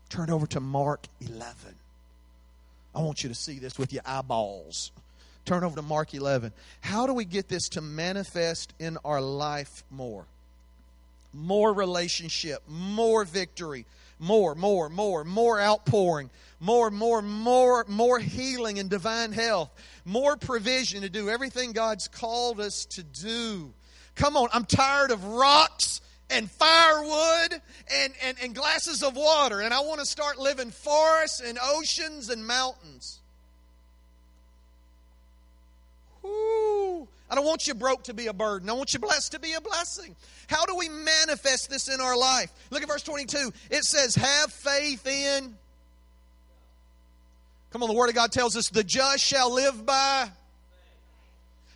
[0.09, 1.74] Turn over to Mark 11.
[2.94, 4.92] I want you to see this with your eyeballs.
[5.44, 6.50] Turn over to Mark 11.
[6.80, 10.24] How do we get this to manifest in our life more?
[11.35, 13.85] More relationship, more victory,
[14.18, 19.70] more, more, more, more outpouring, more, more, more, more healing and divine health,
[20.06, 23.74] more provision to do everything God's called us to do.
[24.16, 26.00] Come on, I'm tired of rocks
[26.31, 27.61] and firewood
[27.92, 32.31] and, and, and glasses of water, and I want to start living forests and oceans
[32.31, 33.20] and mountains.
[36.22, 37.07] Whoo.
[37.29, 38.70] I don't want you broke to be a burden.
[38.70, 40.14] I want you blessed to be a blessing.
[40.48, 42.52] How do we manifest this in our life?
[42.70, 43.52] Look at verse 22.
[43.70, 45.57] It says, Have faith in.
[47.70, 50.31] Come on, the Word of God tells us, The just shall live by.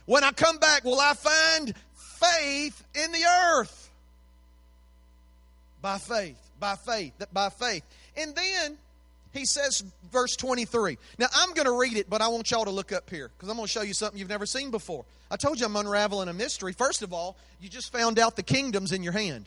[0.07, 1.75] When I come back, will I find
[2.21, 3.91] faith in the earth?
[5.83, 7.83] By faith, by faith, by faith.
[8.17, 8.77] And then
[9.33, 10.99] he says, verse 23.
[11.19, 13.49] Now, I'm going to read it, but I want y'all to look up here because
[13.49, 15.05] I'm going to show you something you've never seen before.
[15.31, 16.73] I told you I'm unraveling a mystery.
[16.73, 19.47] First of all, you just found out the kingdom's in your hand.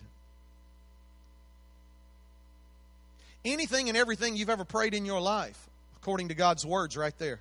[3.43, 5.67] Anything and everything you've ever prayed in your life,
[6.01, 7.39] according to God's words, right there.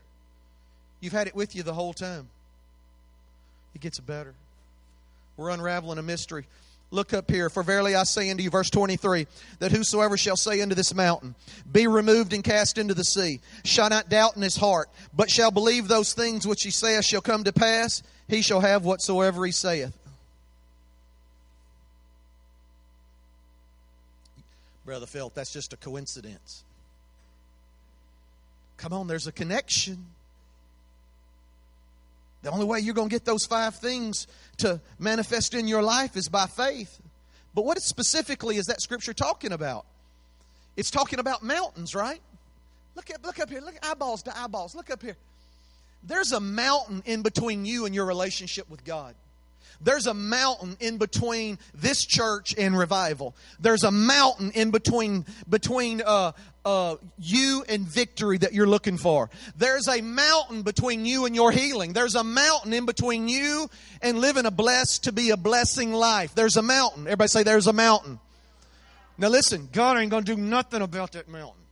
[1.00, 2.28] You've had it with you the whole time.
[3.74, 4.34] It gets better.
[5.36, 6.46] We're unraveling a mystery.
[6.90, 7.48] Look up here.
[7.48, 9.26] For verily I say unto you, verse 23,
[9.60, 11.34] that whosoever shall say unto this mountain,
[11.70, 15.50] Be removed and cast into the sea, shall not doubt in his heart, but shall
[15.50, 19.52] believe those things which he saith shall come to pass, he shall have whatsoever he
[19.52, 19.96] saith.
[24.84, 26.64] Brother Phil, that's just a coincidence.
[28.76, 30.06] Come on, there's a connection.
[32.42, 34.26] The only way you're going to get those five things
[34.58, 37.00] to manifest in your life is by faith.
[37.54, 39.86] But what specifically is that scripture talking about?
[40.76, 42.20] It's talking about mountains, right?
[42.94, 43.60] Look at look up here.
[43.60, 44.74] Look at eyeballs to eyeballs.
[44.74, 45.16] Look up here.
[46.02, 49.14] There's a mountain in between you and your relationship with God.
[49.82, 53.34] There's a mountain in between this church and revival.
[53.60, 56.32] There's a mountain in between between uh,
[56.64, 59.30] uh, you and victory that you're looking for.
[59.56, 61.92] There's a mountain between you and your healing.
[61.92, 63.68] There's a mountain in between you
[64.00, 66.34] and living a blessed to be a blessing life.
[66.34, 67.06] There's a mountain.
[67.06, 68.20] Everybody say there's a mountain.
[69.18, 71.62] Now listen, God ain't to do nothing about that mountain.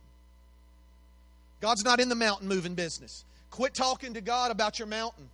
[1.59, 3.23] God's not in the mountain moving business.
[3.51, 5.29] Quit talking to God about your mountain.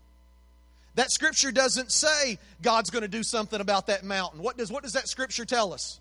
[0.98, 4.42] That scripture doesn't say God's going to do something about that mountain.
[4.42, 6.00] What does, what does that scripture tell us?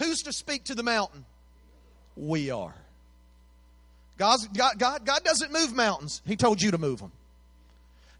[0.00, 1.24] Who's to speak to the mountain?
[2.16, 2.74] We are.
[4.18, 6.20] God's, God, God, God doesn't move mountains.
[6.26, 7.12] He told you to move them.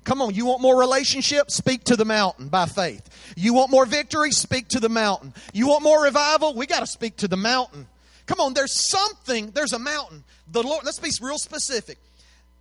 [0.05, 1.51] Come on, you want more relationship?
[1.51, 3.35] Speak to the mountain by faith.
[3.37, 4.31] You want more victory?
[4.31, 5.35] Speak to the mountain.
[5.53, 6.55] You want more revival?
[6.55, 7.89] We got to speak to the mountain.
[8.27, 10.23] Come on, there's something, there's a mountain.
[10.53, 11.99] The Lord, let's be real specific.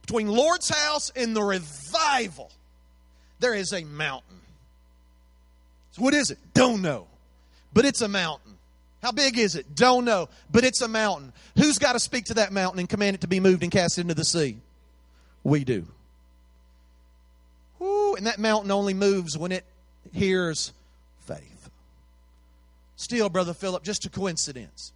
[0.02, 2.52] Between Lord's house and the revival,
[3.42, 4.40] there is a mountain.
[5.92, 6.38] So what is it?
[6.54, 7.08] Don't know.
[7.74, 8.58] But it's a mountain.
[9.02, 9.76] How big is it?
[9.76, 10.30] Don't know.
[10.52, 11.34] But it's a mountain.
[11.58, 13.98] Who's got to speak to that mountain and command it to be moved and cast
[13.98, 14.58] into the sea?
[15.44, 15.88] We do.
[17.80, 19.66] Woo, and that mountain only moves when it
[20.14, 20.72] hears
[21.22, 21.70] faith.
[22.96, 24.94] Still, Brother Philip, just a coincidence.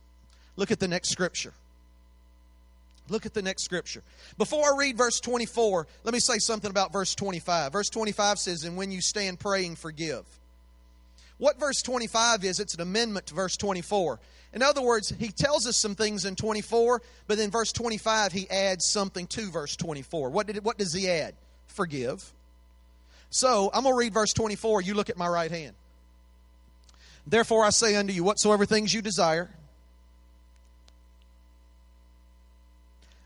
[0.56, 1.54] Look at the next scripture.
[3.08, 4.04] Look at the next scripture.
[4.38, 7.72] Before I read verse 24, let me say something about verse 25.
[7.72, 10.26] Verse 25 says, And when you stand praying, forgive.
[11.38, 14.20] What verse 25 is, it's an amendment to verse 24.
[14.54, 18.50] In other words, he tells us some things in 24, but in verse 25, he
[18.50, 20.30] adds something to verse 24.
[20.30, 21.36] What, did, what does he add?
[21.68, 22.32] Forgive.
[23.30, 24.82] So I'm going to read verse 24.
[24.82, 25.76] You look at my right hand.
[27.28, 29.50] Therefore I say unto you, whatsoever things you desire,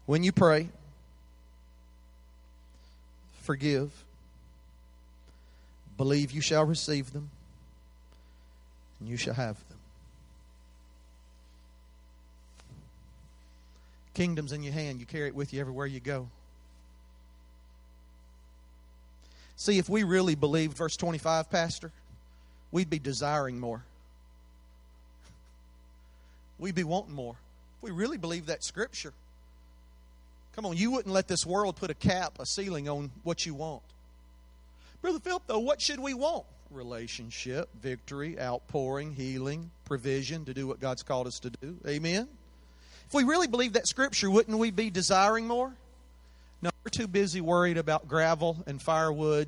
[0.09, 0.67] When you pray,
[3.41, 3.91] forgive,
[5.97, 7.29] believe you shall receive them,
[8.99, 9.77] and you shall have them.
[14.15, 16.27] Kingdom's in your hand, you carry it with you everywhere you go.
[19.57, 21.91] See, if we really believed verse 25, Pastor,
[22.71, 23.83] we'd be desiring more.
[26.57, 27.35] We'd be wanting more.
[27.77, 29.13] If we really believe that scripture,
[30.55, 33.53] Come on, you wouldn't let this world put a cap, a ceiling on what you
[33.53, 33.81] want.
[35.01, 36.45] Brother Philip, though, what should we want?
[36.71, 41.77] Relationship, victory, outpouring, healing, provision to do what God's called us to do.
[41.87, 42.27] Amen?
[43.07, 45.73] If we really believe that scripture, wouldn't we be desiring more?
[46.61, 49.47] No, we're too busy worried about gravel and firewood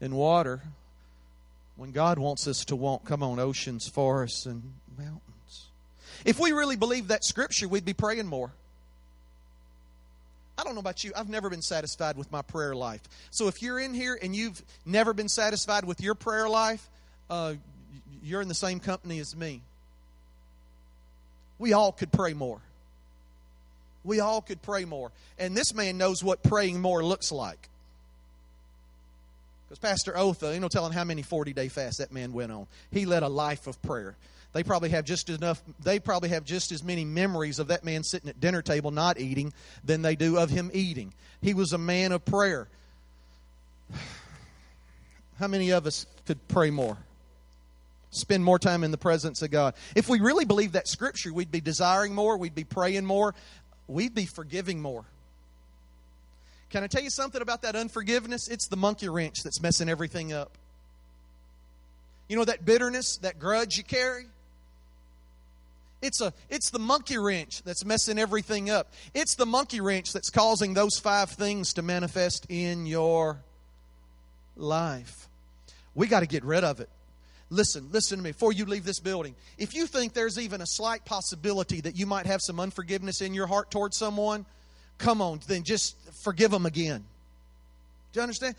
[0.00, 0.60] and water
[1.76, 4.62] when God wants us to want, come on, oceans, forests, and
[4.98, 5.66] mountains.
[6.24, 8.52] If we really believe that scripture, we'd be praying more.
[10.58, 11.12] I don't know about you.
[11.14, 13.00] I've never been satisfied with my prayer life.
[13.30, 16.86] So if you're in here and you've never been satisfied with your prayer life,
[17.30, 17.54] uh,
[18.24, 19.62] you're in the same company as me.
[21.60, 22.60] We all could pray more.
[24.02, 25.12] We all could pray more.
[25.38, 27.68] And this man knows what praying more looks like.
[29.68, 32.66] Because Pastor Otha, you know, telling how many 40 day fasts that man went on.
[32.90, 34.16] He led a life of prayer.
[34.58, 38.02] They probably have just enough, they probably have just as many memories of that man
[38.02, 39.52] sitting at dinner table not eating
[39.84, 41.14] than they do of him eating.
[41.40, 42.66] He was a man of prayer.
[45.38, 46.98] How many of us could pray more?
[48.10, 49.74] Spend more time in the presence of God.
[49.94, 53.36] If we really believe that scripture, we'd be desiring more, we'd be praying more,
[53.86, 55.04] we'd be forgiving more.
[56.70, 58.48] Can I tell you something about that unforgiveness?
[58.48, 60.50] It's the monkey wrench that's messing everything up.
[62.28, 64.26] You know that bitterness, that grudge you carry?
[66.00, 68.92] It's a it's the monkey wrench that's messing everything up.
[69.14, 73.38] It's the monkey wrench that's causing those five things to manifest in your
[74.56, 75.26] life.
[75.94, 76.88] We got to get rid of it.
[77.50, 79.34] Listen, listen to me before you leave this building.
[79.56, 83.32] If you think there's even a slight possibility that you might have some unforgiveness in
[83.32, 84.44] your heart towards someone,
[84.98, 87.04] come on, then just forgive them again.
[88.12, 88.54] Do you understand?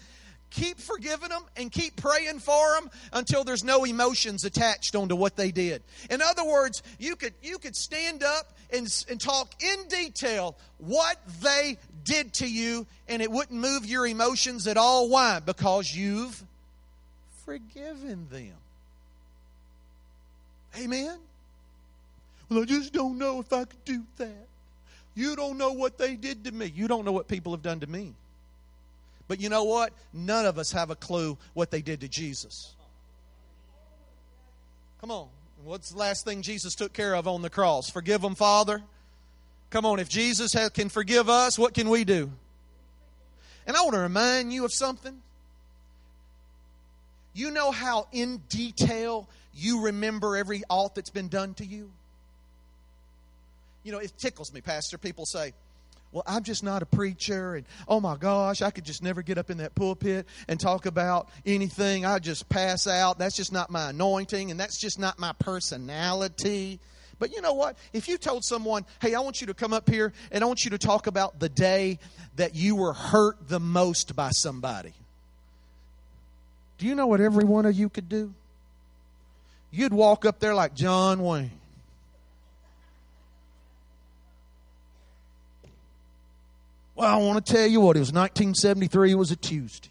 [0.51, 5.35] Keep forgiving them and keep praying for them until there's no emotions attached onto what
[5.35, 5.83] they did.
[6.09, 11.17] In other words, you could you could stand up and, and talk in detail what
[11.41, 15.09] they did to you, and it wouldn't move your emotions at all.
[15.09, 15.39] Why?
[15.39, 16.43] Because you've
[17.45, 18.53] forgiven them.
[20.77, 21.17] Amen?
[22.49, 24.47] Well, I just don't know if I could do that.
[25.15, 26.71] You don't know what they did to me.
[26.75, 28.13] You don't know what people have done to me.
[29.29, 29.93] But you know what?
[30.11, 32.73] None of us have a clue what they did to Jesus.
[34.99, 35.27] Come on.
[35.63, 37.89] What's the last thing Jesus took care of on the cross?
[37.89, 38.81] Forgive them, Father.
[39.69, 39.99] Come on.
[39.99, 42.31] If Jesus can forgive us, what can we do?
[43.67, 45.21] And I want to remind you of something.
[47.33, 51.91] You know how in detail you remember every alt that's been done to you?
[53.83, 54.97] You know, it tickles me, Pastor.
[54.97, 55.53] People say,
[56.11, 59.37] well, I'm just not a preacher, and oh my gosh, I could just never get
[59.37, 62.05] up in that pulpit and talk about anything.
[62.05, 63.19] I just pass out.
[63.19, 66.79] That's just not my anointing, and that's just not my personality.
[67.19, 67.77] But you know what?
[67.93, 70.63] If you told someone, hey, I want you to come up here and I want
[70.63, 71.99] you to talk about the day
[72.37, 74.93] that you were hurt the most by somebody,
[76.77, 78.33] do you know what every one of you could do?
[79.69, 81.51] You'd walk up there like John Wayne.
[86.99, 89.87] Well, I want to tell you what, it was 1973, it was a Tuesday.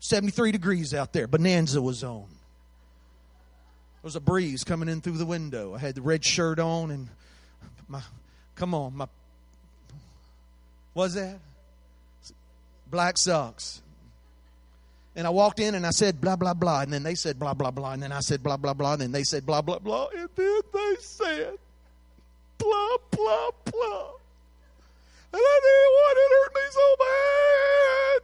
[0.00, 1.28] 73 degrees out there.
[1.28, 2.26] Bonanza was on.
[2.26, 5.72] There was a breeze coming in through the window.
[5.72, 7.08] I had the red shirt on and
[7.86, 8.02] my,
[8.56, 9.06] come on, my,
[10.94, 11.38] was that?
[12.90, 13.80] Black socks.
[15.14, 16.80] And I walked in and I said blah, blah, blah.
[16.80, 17.92] And then they said blah, blah, blah.
[17.92, 18.94] And then I said blah, blah, blah.
[18.94, 20.08] And then they said blah, blah, blah.
[20.08, 21.58] And then they said
[22.58, 24.10] blah, blah, blah.
[25.32, 28.20] And I didn't want it hurt me so bad.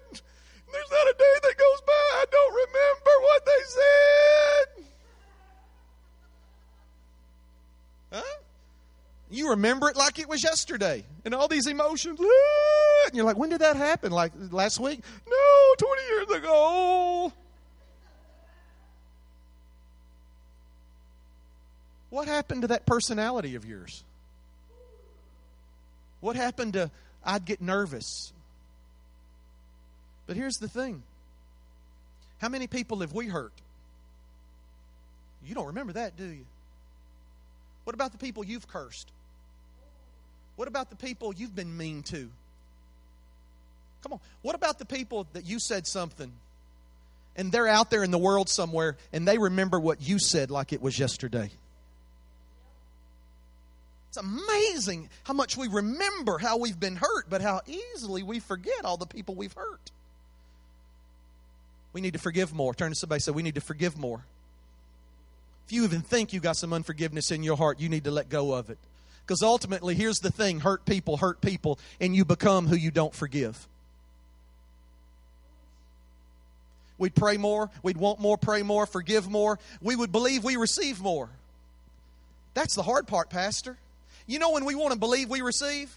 [0.72, 4.84] There's not a day that goes by I don't remember what they said.
[8.12, 8.42] Huh?
[9.30, 11.04] You remember it like it was yesterday.
[11.24, 12.18] And all these emotions.
[12.22, 14.12] Ah, and you're like, when did that happen?
[14.12, 15.00] Like last week?
[15.28, 17.32] No, 20 years ago.
[22.10, 24.04] What happened to that personality of yours?
[26.20, 26.90] What happened to
[27.24, 28.32] I'd get nervous?
[30.26, 31.02] But here's the thing
[32.38, 33.52] how many people have we hurt?
[35.44, 36.44] You don't remember that, do you?
[37.84, 39.10] What about the people you've cursed?
[40.56, 42.28] What about the people you've been mean to?
[44.02, 44.20] Come on.
[44.42, 46.32] What about the people that you said something
[47.36, 50.72] and they're out there in the world somewhere and they remember what you said like
[50.72, 51.50] it was yesterday?
[54.08, 58.84] It's amazing how much we remember how we've been hurt, but how easily we forget
[58.84, 59.90] all the people we've hurt.
[61.92, 62.74] We need to forgive more.
[62.74, 64.24] Turn to somebody and say, We need to forgive more.
[65.66, 68.28] If you even think you got some unforgiveness in your heart, you need to let
[68.28, 68.78] go of it.
[69.26, 73.14] Because ultimately, here's the thing hurt people hurt people, and you become who you don't
[73.14, 73.66] forgive.
[76.98, 79.58] We'd pray more, we'd want more, pray more, forgive more.
[79.82, 81.28] We would believe we receive more.
[82.54, 83.76] That's the hard part, Pastor.
[84.26, 85.96] You know when we want to believe we receive?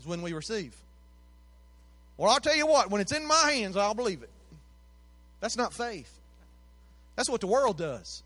[0.00, 0.74] Is when we receive.
[2.16, 4.30] Well, I'll tell you what, when it's in my hands, I'll believe it.
[5.40, 6.10] That's not faith.
[7.14, 8.22] That's what the world does.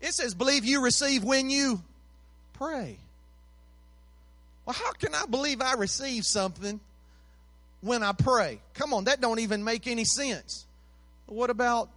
[0.00, 1.82] It says, believe you receive when you
[2.54, 2.96] pray.
[4.64, 6.80] Well, how can I believe I receive something
[7.80, 8.60] when I pray?
[8.74, 10.66] Come on, that don't even make any sense.
[11.26, 11.88] What about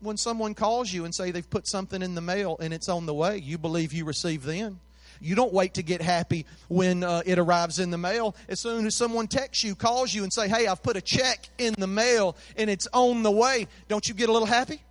[0.00, 3.06] when someone calls you and say they've put something in the mail and it's on
[3.06, 3.38] the way?
[3.38, 4.78] You believe you receive then.
[5.20, 8.36] You don't wait to get happy when uh, it arrives in the mail.
[8.48, 11.48] As soon as someone texts you, calls you, and say, "Hey, I've put a check
[11.58, 14.82] in the mail and it's on the way," don't you get a little happy?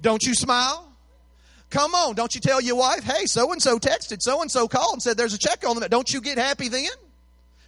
[0.00, 0.92] Don't you smile?
[1.70, 4.68] Come on, don't you tell your wife, "Hey, so and so texted, so and so
[4.68, 6.90] called and said there's a check on them." Don't you get happy then?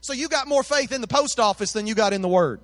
[0.01, 2.61] So you got more faith in the post office than you got in the Word.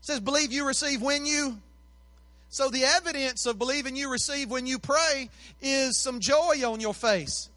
[0.00, 1.60] It says, "Believe you receive when you."
[2.54, 5.28] So the evidence of believing you receive when you pray
[5.60, 7.50] is some joy on your face.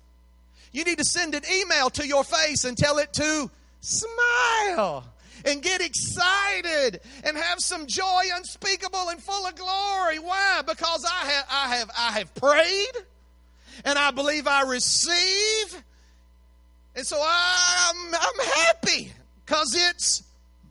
[0.71, 5.05] You need to send an email to your face and tell it to smile
[5.45, 10.17] and get excited and have some joy unspeakable and full of glory.
[10.17, 10.63] Why?
[10.65, 13.05] Because I have I have I have prayed
[13.85, 15.83] and I believe I receive.
[16.95, 19.11] And so I'm I'm happy
[19.45, 20.23] because it's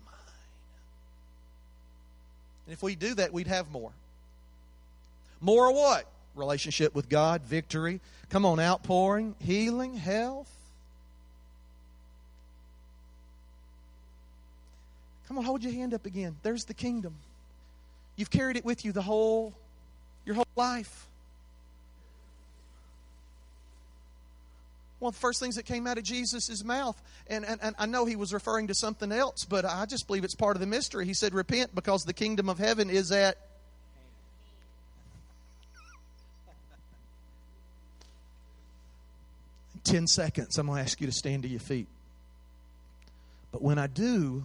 [0.05, 0.15] mine.
[2.67, 3.93] And if we do that, we'd have more.
[5.47, 6.09] More of what?
[6.35, 8.01] Relationship with God, victory.
[8.31, 10.53] Come on, outpouring, healing, health.
[15.29, 16.35] Come on, hold your hand up again.
[16.43, 17.15] There's the kingdom.
[18.17, 19.55] You've carried it with you the whole
[20.25, 21.07] your whole life.
[24.99, 27.87] One of the first things that came out of Jesus' mouth, and, and, and I
[27.87, 30.67] know he was referring to something else, but I just believe it's part of the
[30.67, 31.07] mystery.
[31.07, 33.39] He said, Repent because the kingdom of heaven is at
[39.87, 41.87] 10 seconds, I'm going to ask you to stand to your feet.
[43.53, 44.45] But when I do,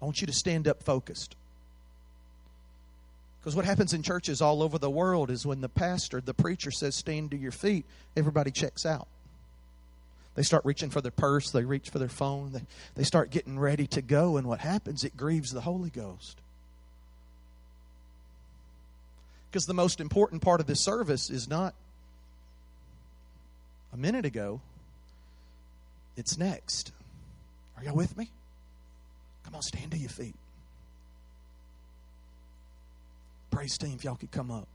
[0.00, 1.36] I want you to stand up focused.
[3.40, 6.70] Because what happens in churches all over the world is when the pastor, the preacher
[6.70, 7.84] says, stand to your feet,
[8.16, 9.08] everybody checks out.
[10.34, 12.62] They start reaching for their purse, they reach for their phone, they,
[12.94, 15.02] they start getting ready to go, and what happens?
[15.02, 16.36] It grieves the Holy Ghost.
[19.50, 21.74] Because the most important part of this service is not
[23.92, 24.60] a minute ago,
[26.18, 26.92] it's next.
[27.76, 28.28] Are y'all with me?
[29.44, 30.34] Come on, stand to your feet.
[33.50, 34.68] Praise team, if y'all could come up.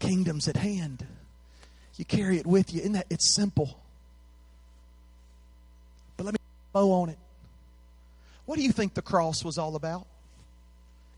[0.00, 1.06] Kingdom's at hand.
[1.96, 2.80] You carry it with you.
[2.80, 3.78] In that it's simple.
[6.16, 6.38] But let me
[6.72, 7.18] bow on it.
[8.46, 10.06] What do you think the cross was all about?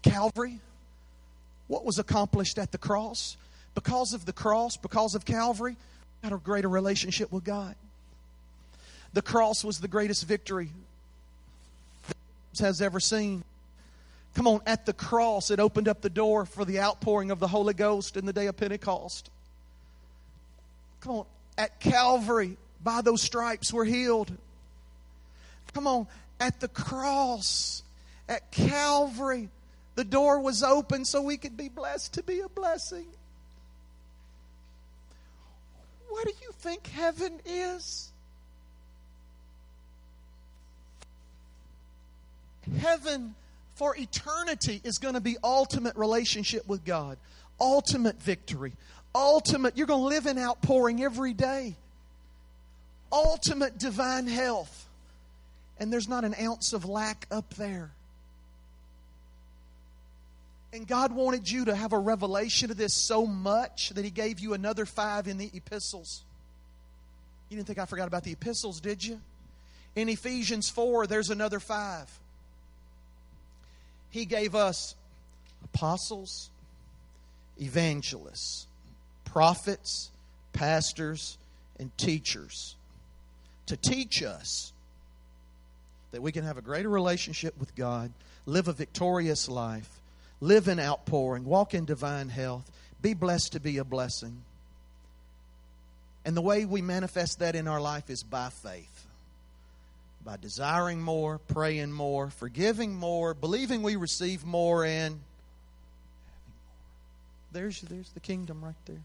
[0.03, 0.59] Calvary?
[1.69, 3.37] What was accomplished at the cross?
[3.75, 5.77] Because of the cross, because of Calvary,
[6.23, 7.75] had a greater relationship with God.
[9.13, 10.71] The cross was the greatest victory
[12.61, 13.45] has ever seen.
[14.35, 17.49] Come on, at the cross, it opened up the door for the outpouring of the
[17.49, 19.31] Holy Ghost in the day of Pentecost.
[21.01, 21.27] Come on,
[21.59, 24.31] at Calvary, by those stripes, we're healed.
[25.75, 26.07] Come on,
[26.41, 27.83] at the cross,
[28.29, 29.49] at Calvary,
[29.95, 33.07] the door was open so we could be blessed to be a blessing.
[36.13, 38.11] What do you think heaven is?
[42.79, 43.35] Heaven
[43.77, 47.17] for eternity is going to be ultimate relationship with God,
[47.59, 48.75] ultimate victory,
[49.15, 51.77] ultimate, you're going to live in outpouring every day,
[53.11, 54.87] ultimate divine health.
[55.81, 57.91] And there's not an ounce of lack up there.
[60.73, 64.41] And God wanted you to have a revelation of this so much that He gave
[64.41, 66.23] you another five in the epistles.
[67.49, 69.21] You didn't think I forgot about the epistles, did you?
[69.95, 72.09] In Ephesians 4, there's another five.
[74.09, 74.95] He gave us
[75.65, 76.49] apostles,
[77.61, 78.67] evangelists,
[79.27, 80.11] prophets,
[80.55, 81.37] pastors,
[81.79, 82.77] and teachers
[83.67, 84.73] to teach us
[86.13, 88.13] that we can have a greater relationship with God,
[88.47, 90.02] live a victorious life,
[90.43, 92.69] live in outpouring, walk in divine health,
[93.01, 94.43] be blessed to be a blessing.
[96.25, 99.07] And the way we manifest that in our life is by faith.
[100.25, 105.21] By desiring more, praying more, forgiving more, believing we receive more, and.
[107.53, 109.03] There's, there's the kingdom right there.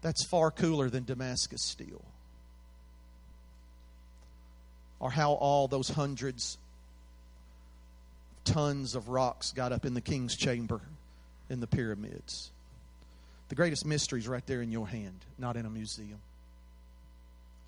[0.00, 2.02] That's far cooler than Damascus steel.
[4.98, 6.56] Or how all those hundreds
[8.46, 10.80] tons of rocks got up in the king's chamber
[11.50, 12.50] in the pyramids.
[13.48, 16.18] The greatest mystery is right there in your hand, not in a museum.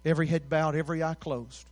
[0.04, 1.66] Every head bowed, every eye closed.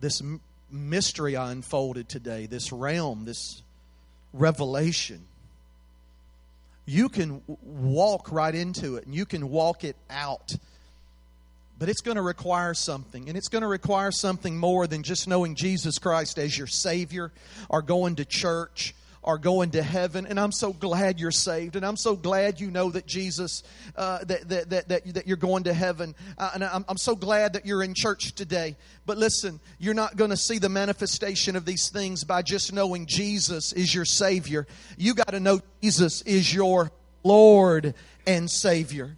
[0.00, 0.22] This
[0.70, 3.62] mystery I unfolded today, this realm, this
[4.32, 5.20] revelation,
[6.86, 10.56] you can walk right into it and you can walk it out
[11.78, 15.28] But it's going to require something, and it's going to require something more than just
[15.28, 17.30] knowing Jesus Christ as your Savior
[17.68, 18.94] or going to church
[19.28, 20.26] are going to heaven.
[20.26, 21.76] And I'm so glad you're saved.
[21.76, 23.62] And I'm so glad you know that Jesus,
[23.94, 26.14] uh, that, that, that, that, you're going to heaven.
[26.38, 28.76] Uh, and I'm, I'm so glad that you're in church today.
[29.06, 33.06] But listen, you're not going to see the manifestation of these things by just knowing
[33.06, 34.66] Jesus is your Savior.
[34.96, 36.90] You got to know Jesus is your
[37.22, 37.94] Lord
[38.26, 39.16] and Savior.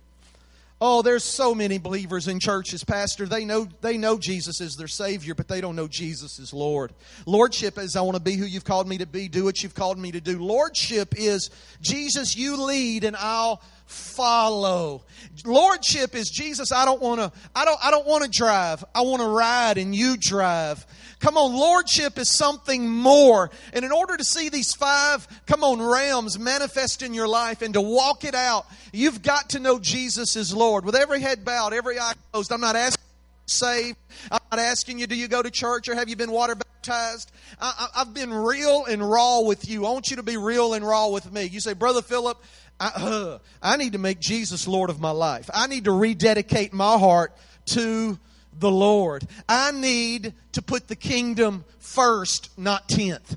[0.83, 3.27] Oh, there's so many believers in churches, Pastor.
[3.27, 6.95] They know they know Jesus is their Savior, but they don't know Jesus is Lord.
[7.27, 9.75] Lordship is I want to be who you've called me to be, do what you've
[9.75, 10.43] called me to do.
[10.43, 11.51] Lordship is
[11.83, 13.61] Jesus, you lead and I'll
[13.91, 15.05] follow.
[15.45, 18.85] Lordship is Jesus, I don't want to I don't I don't want to drive.
[18.95, 20.87] I want to ride and you drive.
[21.21, 23.51] Come on, lordship is something more.
[23.75, 27.75] And in order to see these five, come on, realms manifest in your life and
[27.75, 30.85] to walk it out, you've got to know Jesus is Lord.
[30.85, 33.05] With every head bowed, every eye closed, I'm not asking
[33.51, 33.99] saved.
[34.31, 37.33] I'm not asking you, do you go to church or have you been water baptized?
[37.61, 39.85] I, have been real and raw with you.
[39.87, 41.45] I want you to be real and raw with me.
[41.45, 42.43] You say, Brother Philip,
[42.81, 45.51] I, uh, I need to make Jesus Lord of my life.
[45.53, 48.19] I need to rededicate my heart to
[48.59, 49.27] the Lord.
[49.49, 53.37] I need to put the kingdom first, not tenth.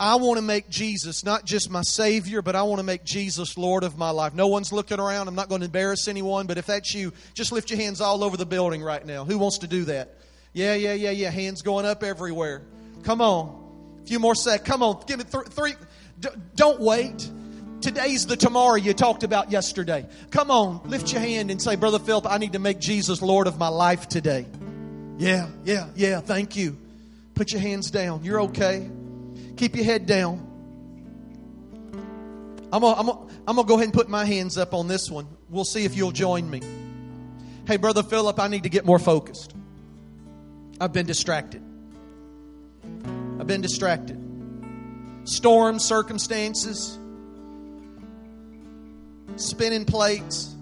[0.00, 3.56] I want to make Jesus not just my Savior, but I want to make Jesus
[3.56, 4.34] Lord of my life.
[4.34, 5.28] No one's looking around.
[5.28, 8.24] I'm not going to embarrass anyone, but if that's you, just lift your hands all
[8.24, 9.24] over the building right now.
[9.24, 10.16] Who wants to do that?
[10.52, 11.30] Yeah, yeah, yeah, yeah.
[11.30, 12.62] Hands going up everywhere.
[13.04, 14.00] Come on.
[14.02, 14.68] A few more seconds.
[14.68, 15.04] Come on.
[15.06, 15.74] Give me th- three.
[16.18, 17.30] D- don't wait.
[17.82, 20.06] Today's the tomorrow you talked about yesterday.
[20.30, 23.48] Come on, lift your hand and say, Brother Philip, I need to make Jesus Lord
[23.48, 24.46] of my life today.
[25.18, 26.78] Yeah, yeah, yeah, thank you.
[27.34, 28.22] Put your hands down.
[28.22, 28.88] You're okay.
[29.56, 30.48] Keep your head down.
[32.72, 35.26] I'm gonna, I'm, gonna, I'm go ahead and put my hands up on this one.
[35.50, 36.62] We'll see if you'll join me.
[37.66, 39.54] Hey, Brother Philip, I need to get more focused.
[40.80, 41.62] I've been distracted.
[43.40, 44.18] I've been distracted.
[45.24, 46.98] Storms, circumstances,
[49.36, 50.54] spinning plates,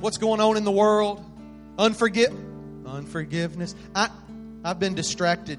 [0.00, 1.24] what's going on in the world,
[1.76, 2.34] unforgive,
[2.86, 3.74] unforgiveness.
[3.94, 4.10] I,
[4.64, 5.58] I've been distracted.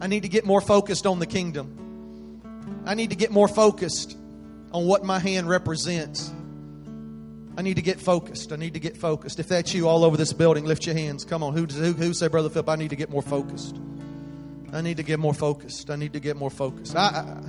[0.00, 2.42] I need to get more focused on the kingdom.
[2.84, 4.16] I need to get more focused
[4.72, 6.32] on what my hand represents.
[7.56, 8.52] I need to get focused.
[8.52, 9.40] I need to get focused.
[9.40, 11.24] If that's you all over this building, lift your hands.
[11.24, 11.54] Come on.
[11.54, 13.76] Who, who, who say, Brother Philip, I need to get more focused?
[14.72, 15.90] I need to get more focused.
[15.90, 16.94] I need to get more focused.
[16.94, 17.42] I, I,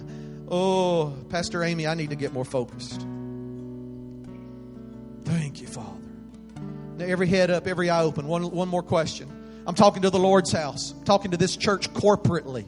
[0.50, 3.06] oh, Pastor Amy, I need to get more focused.
[5.28, 5.90] Thank you, Father.
[6.96, 8.28] Now, every head up, every eye open.
[8.28, 9.30] One, one more question.
[9.68, 12.66] I'm talking to the Lord's house, I'm talking to this church corporately.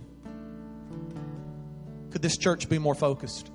[2.11, 3.49] Could this church be more focused?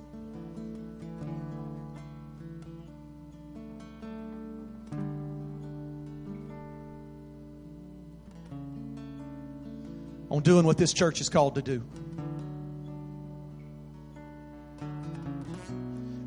[10.31, 11.83] On doing what this church is called to do.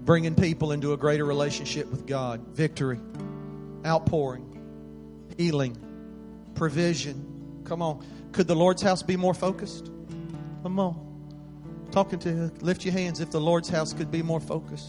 [0.09, 2.99] Bringing people into a greater relationship with God, victory,
[3.85, 5.77] outpouring, healing,
[6.55, 7.61] provision.
[7.67, 8.03] Come on.
[8.33, 9.91] Could the Lord's house be more focused?
[10.63, 11.89] Come on.
[11.91, 14.89] Talking to lift your hands if the Lord's house could be more focused.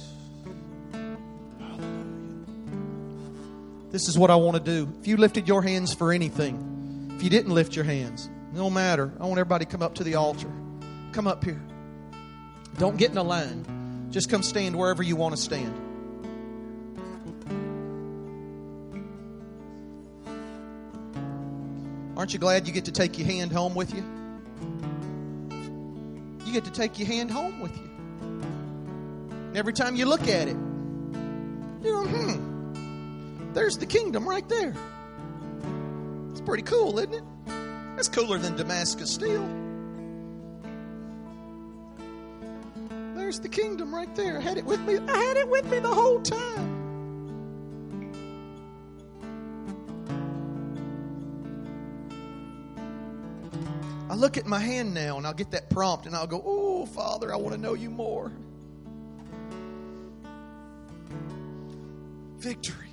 [3.92, 4.90] This is what I want to do.
[5.02, 9.12] If you lifted your hands for anything, if you didn't lift your hands, no matter.
[9.20, 10.50] I want everybody to come up to the altar.
[11.12, 11.62] Come up here.
[12.78, 13.79] Don't get in a line.
[14.12, 15.74] Just come stand wherever you want to stand.
[22.18, 24.04] Aren't you glad you get to take your hand home with you?
[26.46, 27.90] You get to take your hand home with you.
[28.22, 30.58] And every time you look at it,
[31.84, 34.74] you know, hmm, there's the kingdom right there.
[36.32, 37.24] It's pretty cool, isn't it?
[37.96, 39.69] That's cooler than Damascus steel.
[43.30, 44.40] There's the kingdom right there.
[44.40, 44.98] I had it with me.
[44.98, 46.68] I had it with me the whole time.
[54.10, 56.88] I look at my hand now and I'll get that prompt and I'll go, Oh,
[56.88, 58.32] Father, I want to know you more.
[62.40, 62.90] Victory.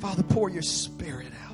[0.00, 1.51] Father, pour your spirit out.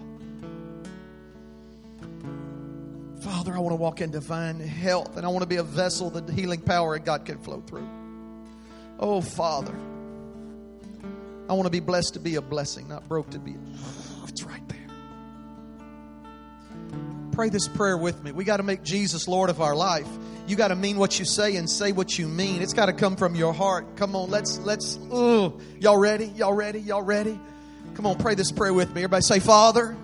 [3.28, 6.08] Father, I want to walk in divine health and I want to be a vessel
[6.10, 7.86] that healing power of God can flow through.
[8.98, 9.74] Oh, Father,
[11.46, 13.54] I want to be blessed to be a blessing, not broke to be.
[14.28, 14.86] It's right there.
[17.32, 18.32] Pray this prayer with me.
[18.32, 20.08] We got to make Jesus Lord of our life.
[20.46, 22.62] You got to mean what you say and say what you mean.
[22.62, 23.96] It's got to come from your heart.
[23.96, 24.98] Come on, let's let's.
[25.10, 26.26] Oh, y'all ready?
[26.26, 26.80] Y'all ready?
[26.80, 27.38] Y'all ready?
[27.94, 29.02] Come on, pray this prayer with me.
[29.02, 29.96] Everybody say, Father,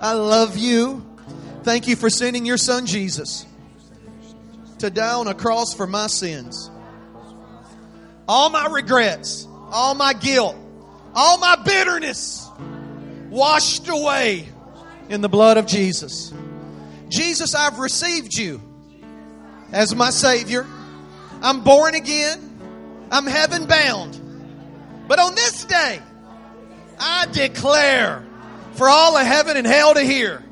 [0.00, 1.09] I love you.
[1.62, 3.44] Thank you for sending your son Jesus
[4.78, 6.70] to die on a cross for my sins.
[8.26, 10.56] All my regrets, all my guilt,
[11.14, 12.48] all my bitterness
[13.28, 14.48] washed away
[15.10, 16.32] in the blood of Jesus.
[17.10, 18.62] Jesus, I've received you
[19.70, 20.66] as my Savior.
[21.42, 22.46] I'm born again.
[23.10, 24.18] I'm heaven bound.
[25.08, 26.00] But on this day,
[26.98, 28.24] I declare
[28.74, 30.42] for all of heaven and hell to hear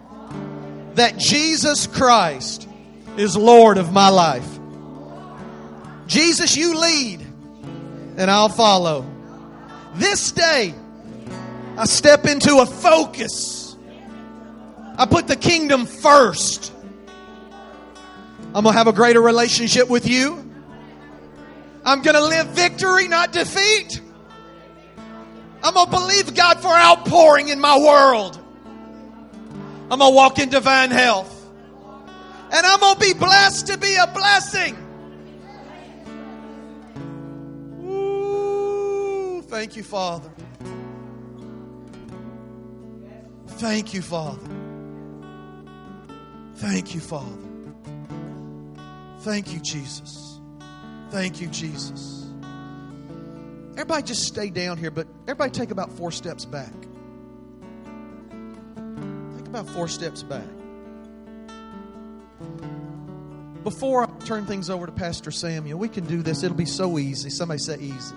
[0.98, 2.68] that Jesus Christ
[3.16, 4.58] is Lord of my life.
[6.06, 7.20] Jesus, you lead
[8.16, 9.06] and I'll follow.
[9.94, 10.74] This day,
[11.76, 13.76] I step into a focus.
[14.96, 16.72] I put the kingdom first.
[18.54, 20.44] I'm going to have a greater relationship with you.
[21.84, 24.00] I'm going to live victory, not defeat.
[25.62, 28.40] I'm going to believe God for outpouring in my world.
[29.90, 31.34] I'm going to walk in divine health.
[32.50, 34.76] And I'm going to be blessed to be a blessing.
[37.82, 40.30] Ooh, thank you, Father.
[43.46, 44.48] Thank you, Father.
[46.56, 47.38] Thank you, Father.
[49.20, 50.40] Thank you, Jesus.
[51.10, 52.26] Thank you, Jesus.
[53.72, 56.72] Everybody just stay down here, but everybody take about four steps back.
[59.48, 60.44] About four steps back.
[63.64, 66.42] Before I turn things over to Pastor Samuel, we can do this.
[66.42, 67.30] It'll be so easy.
[67.30, 68.14] Somebody say easy.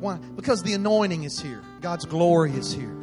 [0.00, 0.16] Why?
[0.36, 1.62] Because the anointing is here.
[1.80, 2.96] God's glory is here.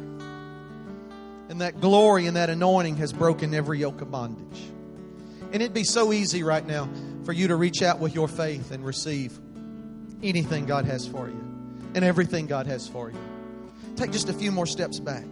[1.48, 4.62] And that glory and that anointing has broken every yoke of bondage.
[5.52, 6.88] And it'd be so easy right now
[7.24, 9.38] for you to reach out with your faith and receive
[10.22, 11.40] anything God has for you
[11.94, 13.18] and everything God has for you.
[13.96, 15.24] Take just a few more steps back.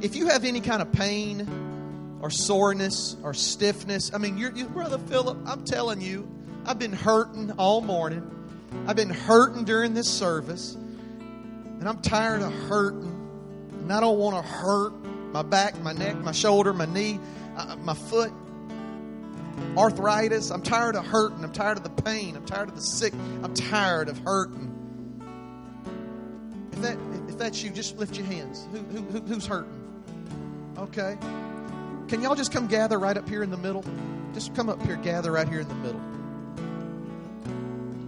[0.00, 4.68] If you have any kind of pain or soreness or stiffness, I mean, you're, you,
[4.68, 6.28] Brother Philip, I'm telling you,
[6.66, 8.28] I've been hurting all morning.
[8.86, 10.74] I've been hurting during this service.
[10.74, 13.08] And I'm tired of hurting.
[13.80, 14.92] And I don't want to hurt
[15.32, 17.18] my back, my neck, my shoulder, my knee,
[17.56, 18.32] uh, my foot
[19.76, 20.50] arthritis.
[20.50, 21.42] I'm tired of hurting.
[21.42, 22.36] I'm tired of the pain.
[22.36, 23.12] I'm tired of the sick.
[23.42, 24.68] I'm tired of hurting.
[26.72, 26.98] If that
[27.32, 28.66] if that's you, just lift your hands.
[28.72, 29.72] Who, who, who's hurting?
[30.78, 31.16] Okay.
[32.08, 33.84] Can y'all just come gather right up here in the middle?
[34.34, 36.00] Just come up here, gather right here in the middle.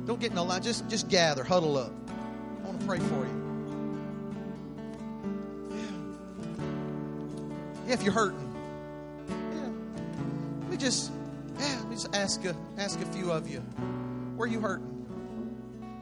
[0.06, 0.62] Don't get in a line.
[0.62, 1.90] Just just gather, huddle up.
[2.62, 3.40] I want to pray for you.
[7.86, 7.94] Yeah.
[7.94, 8.54] If you're hurting.
[9.28, 9.70] Yeah.
[10.60, 11.10] Let me just
[11.58, 13.60] yeah, let me just ask a, ask a few of you.
[14.36, 14.90] Where are you hurting?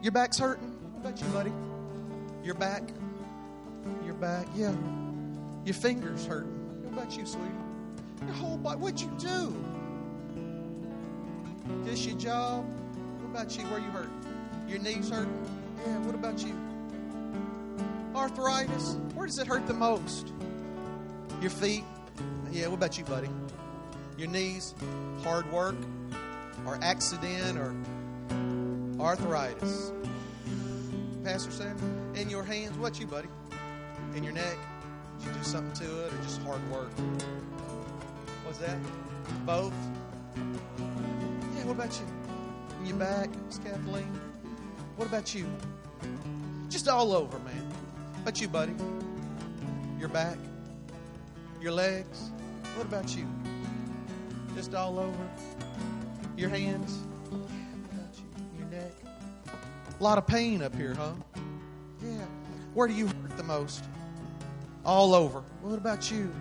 [0.01, 0.67] Your back's hurting?
[0.95, 1.51] What about you, buddy?
[2.43, 2.83] Your back?
[4.23, 4.47] Back?
[4.55, 4.73] Yeah.
[5.65, 6.49] Your fingers hurting?
[6.83, 7.49] What about you, sweetie?
[8.25, 8.79] Your whole body?
[8.79, 9.53] What'd you do?
[11.83, 12.65] Just your job?
[13.19, 13.63] What about you?
[13.65, 14.09] Where you hurt?
[14.65, 15.45] Your knees hurting?
[15.85, 16.55] Yeah, what about you?
[18.15, 18.95] Arthritis?
[19.13, 20.31] Where does it hurt the most?
[21.41, 21.83] Your feet?
[22.49, 23.27] Yeah, what about you, buddy?
[24.17, 24.73] your knees,
[25.23, 25.75] hard work,
[26.65, 27.75] or accident, or
[29.01, 29.91] arthritis.
[31.25, 33.27] Pastor Sam, in your hands, what you, buddy?
[34.15, 34.57] In your neck?
[35.19, 36.91] Did you do something to it, or just hard work?
[38.45, 38.77] What's that?
[39.45, 39.73] Both?
[40.35, 42.05] Yeah, what about you?
[42.81, 44.19] In your back, Miss Kathleen?
[44.97, 45.47] What about you?
[46.69, 47.69] Just all over, man.
[48.11, 48.73] What about you, buddy?
[49.99, 50.37] Your back?
[51.59, 52.29] Your legs?
[52.75, 53.27] What about you?
[54.53, 55.29] Just all over.
[56.37, 56.99] Your hands.
[57.29, 57.41] What
[57.91, 58.59] about you?
[58.59, 58.91] Your neck.
[59.99, 61.13] A lot of pain up here, huh?
[62.03, 62.25] Yeah.
[62.75, 63.83] Where do you hurt the most?
[64.85, 65.41] All over.
[65.61, 66.33] What about you?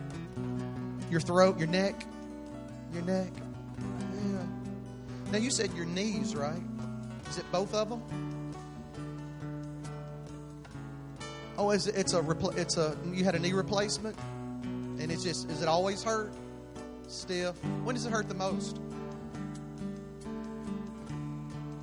[1.11, 2.07] Your throat, your neck?
[2.93, 3.31] Your neck?
[3.79, 4.43] Yeah.
[5.31, 6.63] Now you said your knees, right?
[7.29, 8.03] Is it both of them?
[11.59, 12.25] Oh, is it, it's a
[12.57, 14.17] it's a you had a knee replacement,
[14.63, 16.33] and it's just is it always hurt?
[17.13, 17.55] stiff.
[17.85, 18.79] When does it hurt the most?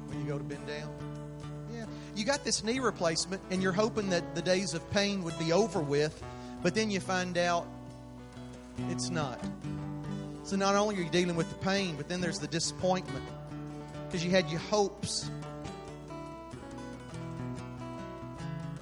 [0.08, 0.90] When you go to bend down?
[1.74, 1.86] Yeah.
[2.16, 5.54] You got this knee replacement, and you're hoping that the days of pain would be
[5.54, 6.22] over with,
[6.62, 7.68] but then you find out
[8.90, 9.40] it's not.
[10.44, 13.26] So not only are you dealing with the pain, but then there's the disappointment
[14.08, 15.30] because you had your hopes.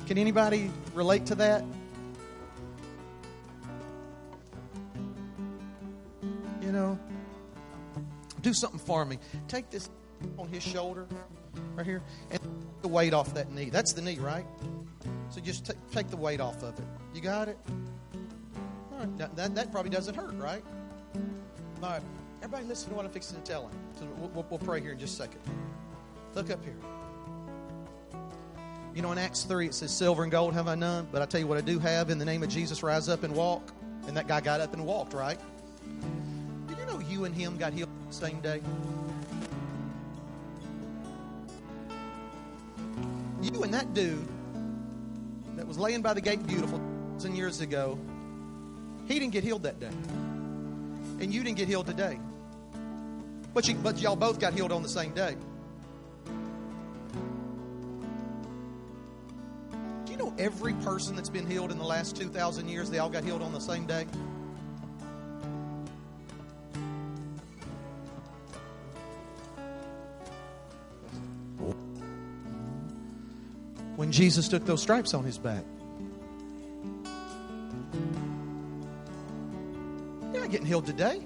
[0.07, 1.63] Can anybody relate to that?
[6.67, 6.99] you know,
[8.41, 9.17] do something for me.
[9.47, 9.89] Take this
[10.37, 11.07] on his shoulder
[11.75, 12.41] right here and
[12.81, 13.69] the weight off that knee.
[13.69, 14.45] That's the knee, right?
[15.29, 16.85] So just t- take the weight off of it.
[17.13, 17.57] You got it?
[18.91, 19.17] All right.
[19.17, 20.63] Now, that, that probably doesn't hurt, right?
[21.83, 22.01] All right.
[22.41, 23.71] Everybody listen to what I'm fixing to tell him.
[23.99, 25.41] So we'll, we'll, we'll pray here in just a second.
[26.35, 26.75] Look up here.
[28.95, 31.25] You know, in Acts 3, it says, Silver and gold have I none, but I
[31.25, 32.09] tell you what I do have.
[32.09, 33.73] In the name of Jesus, rise up and walk.
[34.07, 35.37] And that guy got up and walked, right?
[36.67, 38.61] Did you know you and him got healed the same day?
[43.41, 44.27] You and that dude
[45.57, 46.81] that was laying by the gate beautiful
[47.17, 47.97] thousand years ago,
[49.07, 49.89] he didn't get healed that day.
[51.19, 52.19] And you didn't get healed today.
[53.55, 55.35] But, you, but y'all both got healed on the same day.
[60.05, 63.09] Do you know every person that's been healed in the last 2,000 years, they all
[63.09, 64.05] got healed on the same day?
[73.97, 75.63] When Jesus took those stripes on his back.
[80.31, 81.19] You're not getting healed today.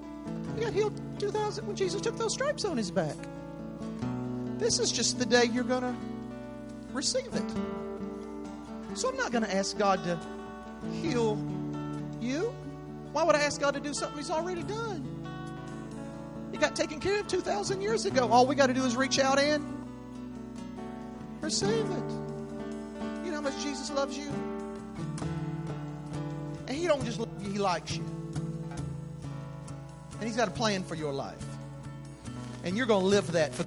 [0.56, 3.18] You got healed 2000 when Jesus took those stripes on his back.
[4.58, 5.94] This is just the day you're going to
[6.94, 8.98] receive it.
[8.98, 10.18] So I'm not going to ask God to
[11.02, 11.38] heal
[12.22, 12.54] you.
[13.12, 15.06] Why would I ask God to do something He's already done?
[16.54, 18.30] He got taken care of 2,000 years ago.
[18.32, 19.62] All we got to do is reach out and
[21.42, 22.21] receive it.
[23.42, 24.32] How much Jesus loves you?
[26.68, 28.04] And He don't just love you, He likes you.
[30.20, 31.44] And He's got a plan for your life.
[32.64, 33.66] And you're going to live that for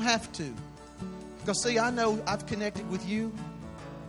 [0.00, 0.50] have to.
[1.40, 3.34] Because, see, I know I've connected with you,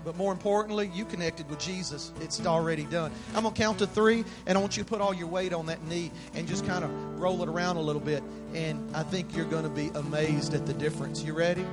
[0.03, 2.11] but more importantly, you connected with Jesus.
[2.21, 3.11] It's already done.
[3.35, 5.53] I'm going to count to three, and I want you to put all your weight
[5.53, 8.23] on that knee and just kind of roll it around a little bit.
[8.53, 11.23] And I think you're going to be amazed at the difference.
[11.23, 11.65] You ready?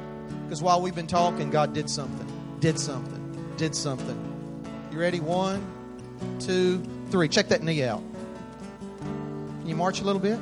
[0.44, 2.26] Because while we've been talking, God did something,
[2.60, 4.26] did something, did something.
[4.92, 5.20] You ready?
[5.20, 5.64] One,
[6.38, 7.28] two, three.
[7.28, 8.02] Check that knee out.
[9.00, 10.38] Can you march a little bit?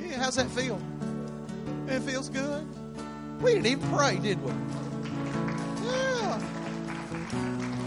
[0.00, 0.80] Yeah, how's that feel?
[1.88, 2.66] It feels good.
[3.42, 4.52] We didn't even pray, did we?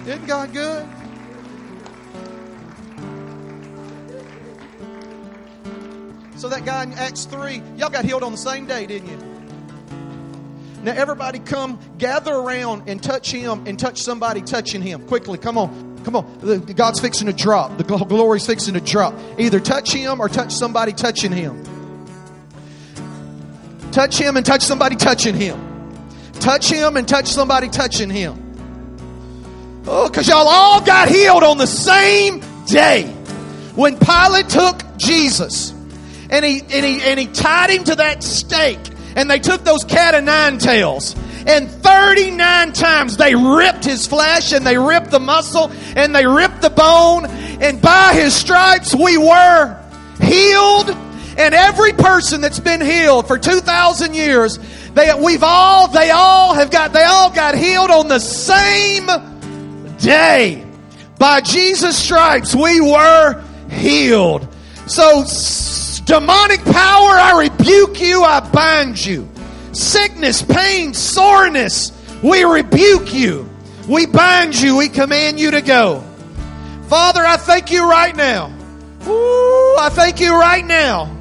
[0.05, 0.87] Isn't God good?
[6.37, 9.17] So that guy in Acts 3, y'all got healed on the same day, didn't you?
[10.83, 15.07] Now everybody come gather around and touch him and touch somebody touching him.
[15.07, 16.03] Quickly, come on.
[16.03, 16.65] Come on.
[16.75, 17.79] God's fixing to drop.
[17.79, 19.15] The glory's fixing to drop.
[19.39, 21.63] Either touch him or touch somebody touching him.
[23.91, 25.59] Touch him and touch somebody touching him.
[26.33, 28.44] Touch him and touch somebody touching him.
[29.87, 33.03] Oh, because y'all all got healed on the same day.
[33.75, 35.71] When Pilate took Jesus
[36.29, 38.79] and he, and he, and he tied him to that stake
[39.15, 41.15] and they took those cat of nine tails
[41.45, 46.61] and 39 times they ripped his flesh and they ripped the muscle and they ripped
[46.61, 49.79] the bone and by his stripes we were
[50.19, 50.89] healed
[51.37, 54.57] and every person that's been healed for 2,000 years,
[54.93, 59.09] they, we've all, they all have got, they all got healed on the same
[60.05, 60.63] day.
[61.17, 64.47] By Jesus' stripes, we were healed.
[64.87, 66.73] So, s- demonic power,
[67.17, 69.27] I rebuke you, I bind you.
[69.71, 71.91] Sickness, pain, soreness,
[72.23, 73.49] we rebuke you.
[73.87, 76.03] We bind you, we command you to go.
[76.87, 78.47] Father, I thank you right now.
[79.07, 81.15] Ooh, I thank you right now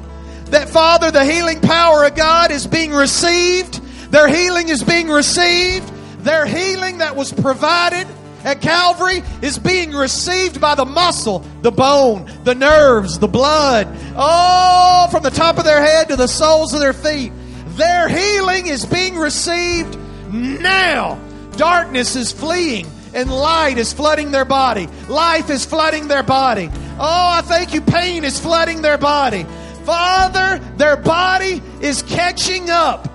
[0.47, 3.81] that, Father, the healing power of God is being received.
[4.11, 5.91] Their healing is being received.
[6.23, 8.07] Their healing that was provided
[8.45, 13.87] at Calvary is being received by the muscle, the bone, the nerves, the blood.
[14.15, 17.33] Oh, from the top of their head to the soles of their feet.
[17.69, 19.97] Their healing is being received
[20.29, 21.19] now.
[21.57, 24.87] Darkness is fleeing and light is flooding their body.
[25.07, 26.69] Life is flooding their body.
[26.99, 27.81] Oh, I thank you.
[27.81, 29.45] Pain is flooding their body.
[29.85, 33.09] Father, their body is catching up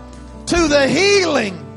[0.47, 1.70] to the healing.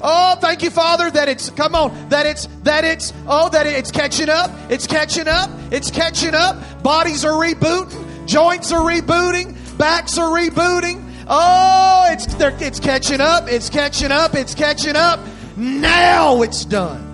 [0.00, 3.90] Oh, thank you, Father, that it's come on, that it's that it's oh that it's
[3.90, 6.82] catching up, it's catching up, it's catching up.
[6.82, 11.04] Bodies are rebooting, joints are rebooting, backs are rebooting.
[11.28, 12.26] Oh, it's
[12.62, 15.20] it's catching up, it's catching up, it's catching up.
[15.56, 17.04] Now it's done.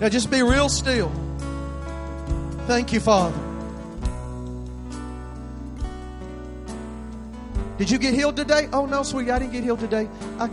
[0.00, 1.12] Now just be real still.
[2.66, 3.38] Thank you, Father.
[7.76, 8.68] Did you get healed today?
[8.72, 10.08] Oh no, sweetie, I didn't get healed today.
[10.38, 10.48] I,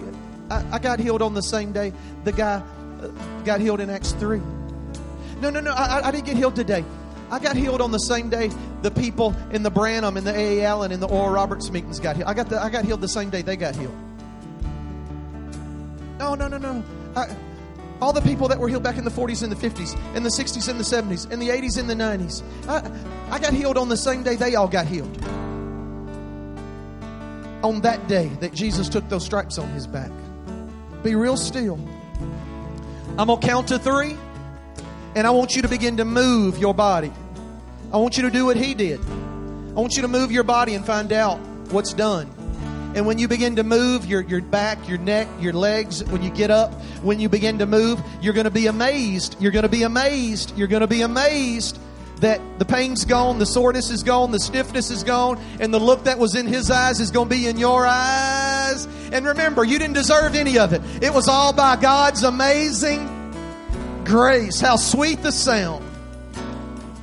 [0.49, 1.93] I, I got healed on the same day
[2.23, 2.61] the guy
[3.01, 3.07] uh,
[3.43, 4.41] got healed in Acts three.
[5.41, 6.83] No, no, no, I, I- I didn't get healed today.
[7.31, 8.49] I got healed on the same day
[8.81, 10.63] the people in the Branham and the A.
[10.65, 12.27] Allen and the Oral Roberts meetings got healed.
[12.27, 13.95] I got, the, I got healed the same day they got healed.
[16.17, 16.83] No, no, no, no.
[17.15, 17.35] I,
[18.01, 20.29] all the people that were healed back in the 40s and the 50s, in the
[20.29, 22.41] 60s and the 70s, in the 80s and the 90s.
[22.67, 25.15] I, I got healed on the same day they all got healed.
[27.63, 30.11] On that day that Jesus took those stripes on his back.
[31.03, 31.79] Be real still.
[33.17, 34.17] I'm going to count to three,
[35.15, 37.11] and I want you to begin to move your body.
[37.91, 38.99] I want you to do what he did.
[38.99, 41.39] I want you to move your body and find out
[41.71, 42.27] what's done.
[42.95, 46.31] And when you begin to move your, your back, your neck, your legs, when you
[46.31, 46.73] get up,
[47.03, 49.35] when you begin to move, you're going to be amazed.
[49.39, 50.57] You're going to be amazed.
[50.57, 51.79] You're going to be amazed
[52.21, 56.03] that the pain's gone, the soreness is gone, the stiffness is gone, and the look
[56.03, 58.87] that was in his eyes is going to be in your eyes.
[59.11, 60.81] And remember, you didn't deserve any of it.
[61.01, 63.07] It was all by God's amazing
[64.05, 64.59] grace.
[64.59, 65.85] How sweet the sound.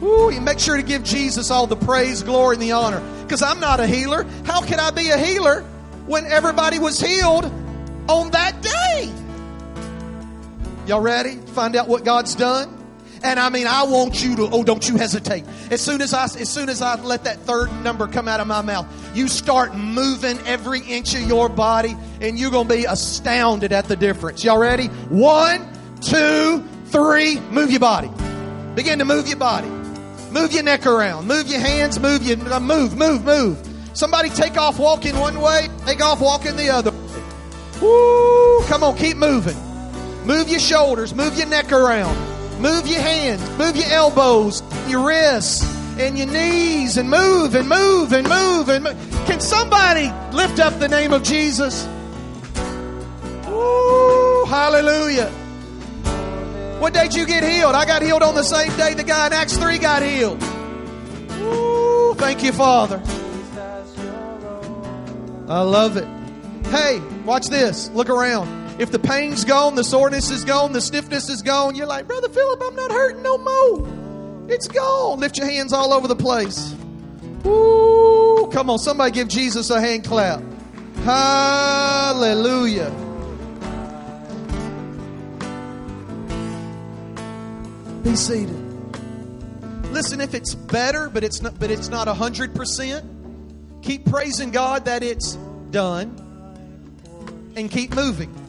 [0.03, 3.03] Ooh, make sure to give Jesus all the praise, glory, and the honor.
[3.23, 4.25] Because I'm not a healer.
[4.45, 5.63] How can I be a healer
[6.07, 7.47] when everybody was healed
[8.09, 9.13] on that day?
[10.87, 11.37] Y'all ready?
[11.37, 12.76] Find out what God's done?
[13.23, 15.45] And I mean, I want you to, oh, don't you hesitate.
[15.71, 18.47] As soon as I, as soon as I let that third number come out of
[18.47, 18.87] my mouth,
[19.17, 23.87] you start moving every inch of your body and you're going to be astounded at
[23.87, 24.45] the difference.
[24.45, 24.87] Y'all ready?
[24.87, 25.67] One,
[26.01, 27.41] two, three.
[27.41, 28.11] Move your body.
[28.75, 29.69] Begin to move your body.
[30.31, 31.27] Move your neck around.
[31.27, 31.99] Move your hands.
[31.99, 33.59] Move your, uh, move, move, move.
[33.95, 35.69] Somebody take off walking one way.
[35.87, 36.93] Take off walking the other.
[37.81, 38.63] Woo!
[38.67, 39.57] Come on, keep moving.
[40.27, 41.15] Move your shoulders.
[41.15, 42.36] Move your neck around.
[42.59, 45.65] Move your hands, move your elbows, your wrists,
[45.99, 48.97] and your knees, and move and move and move and move.
[49.27, 51.87] Can somebody lift up the name of Jesus?
[53.49, 55.31] Ooh, hallelujah.
[56.79, 57.75] What day did you get healed?
[57.75, 60.43] I got healed on the same day the guy in Acts 3 got healed.
[61.41, 63.03] Ooh, thank you, Father.
[65.49, 66.07] I love it.
[66.67, 67.89] Hey, watch this.
[67.91, 68.66] Look around.
[68.79, 72.29] If the pain's gone, the soreness is gone, the stiffness is gone, you're like, Brother
[72.29, 73.89] Phillip, I'm not hurting no more.
[74.51, 75.19] It's gone.
[75.19, 76.75] Lift your hands all over the place.
[77.47, 80.43] Ooh, come on, somebody give Jesus a hand clap.
[81.05, 82.91] Hallelujah.
[88.03, 88.63] Be seated.
[89.93, 93.05] Listen, if it's better, but it's not but it's not hundred percent,
[93.83, 95.37] keep praising God that it's
[95.71, 96.15] done
[97.57, 98.46] and keep moving.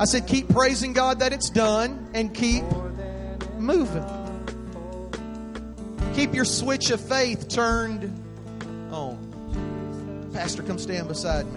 [0.00, 2.64] I said, keep praising God that it's done and keep
[3.58, 4.02] moving.
[6.14, 8.04] Keep your switch of faith turned
[8.90, 10.30] on.
[10.32, 11.52] Pastor, come stand beside me.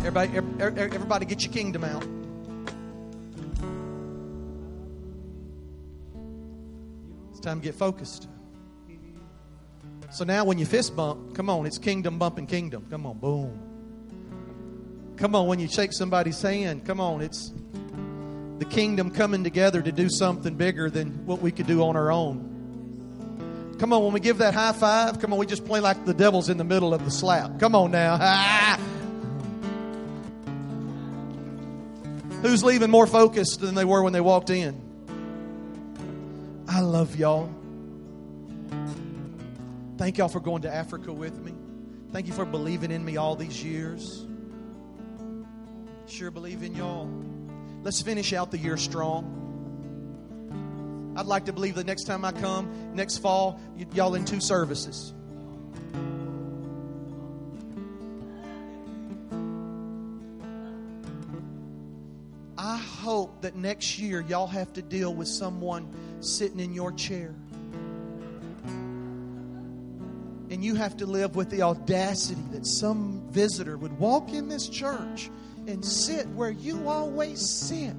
[0.00, 2.04] Everybody, everybody get your kingdom out.
[7.30, 8.28] It's time to get focused.
[10.10, 12.86] So now when you fist bump, come on, it's kingdom bumping kingdom.
[12.90, 13.73] Come on, boom.
[15.16, 17.52] Come on, when you shake somebody's hand, come on, it's
[18.58, 22.10] the kingdom coming together to do something bigger than what we could do on our
[22.10, 23.76] own.
[23.78, 26.14] Come on, when we give that high five, come on, we just play like the
[26.14, 27.60] devil's in the middle of the slap.
[27.60, 28.16] Come on now.
[32.42, 34.80] Who's leaving more focused than they were when they walked in?
[36.68, 37.50] I love y'all.
[39.96, 41.54] Thank y'all for going to Africa with me.
[42.12, 44.26] Thank you for believing in me all these years.
[46.06, 47.08] Sure believe in y'all.
[47.82, 49.40] Let's finish out the year strong.
[51.16, 54.40] I'd like to believe the next time I come, next fall, y- y'all in two
[54.40, 55.12] services.
[62.58, 65.88] I hope that next year y'all have to deal with someone
[66.20, 67.34] sitting in your chair.
[70.50, 74.68] And you have to live with the audacity that some visitor would walk in this
[74.68, 75.30] church
[75.66, 77.94] and sit where you always sit.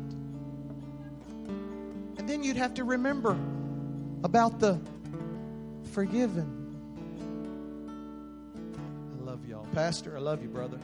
[2.18, 3.38] And then you'd have to remember
[4.24, 4.80] about the
[5.92, 6.52] forgiven.
[9.20, 9.68] I love y'all.
[9.74, 10.80] Pastor, I love you, brother.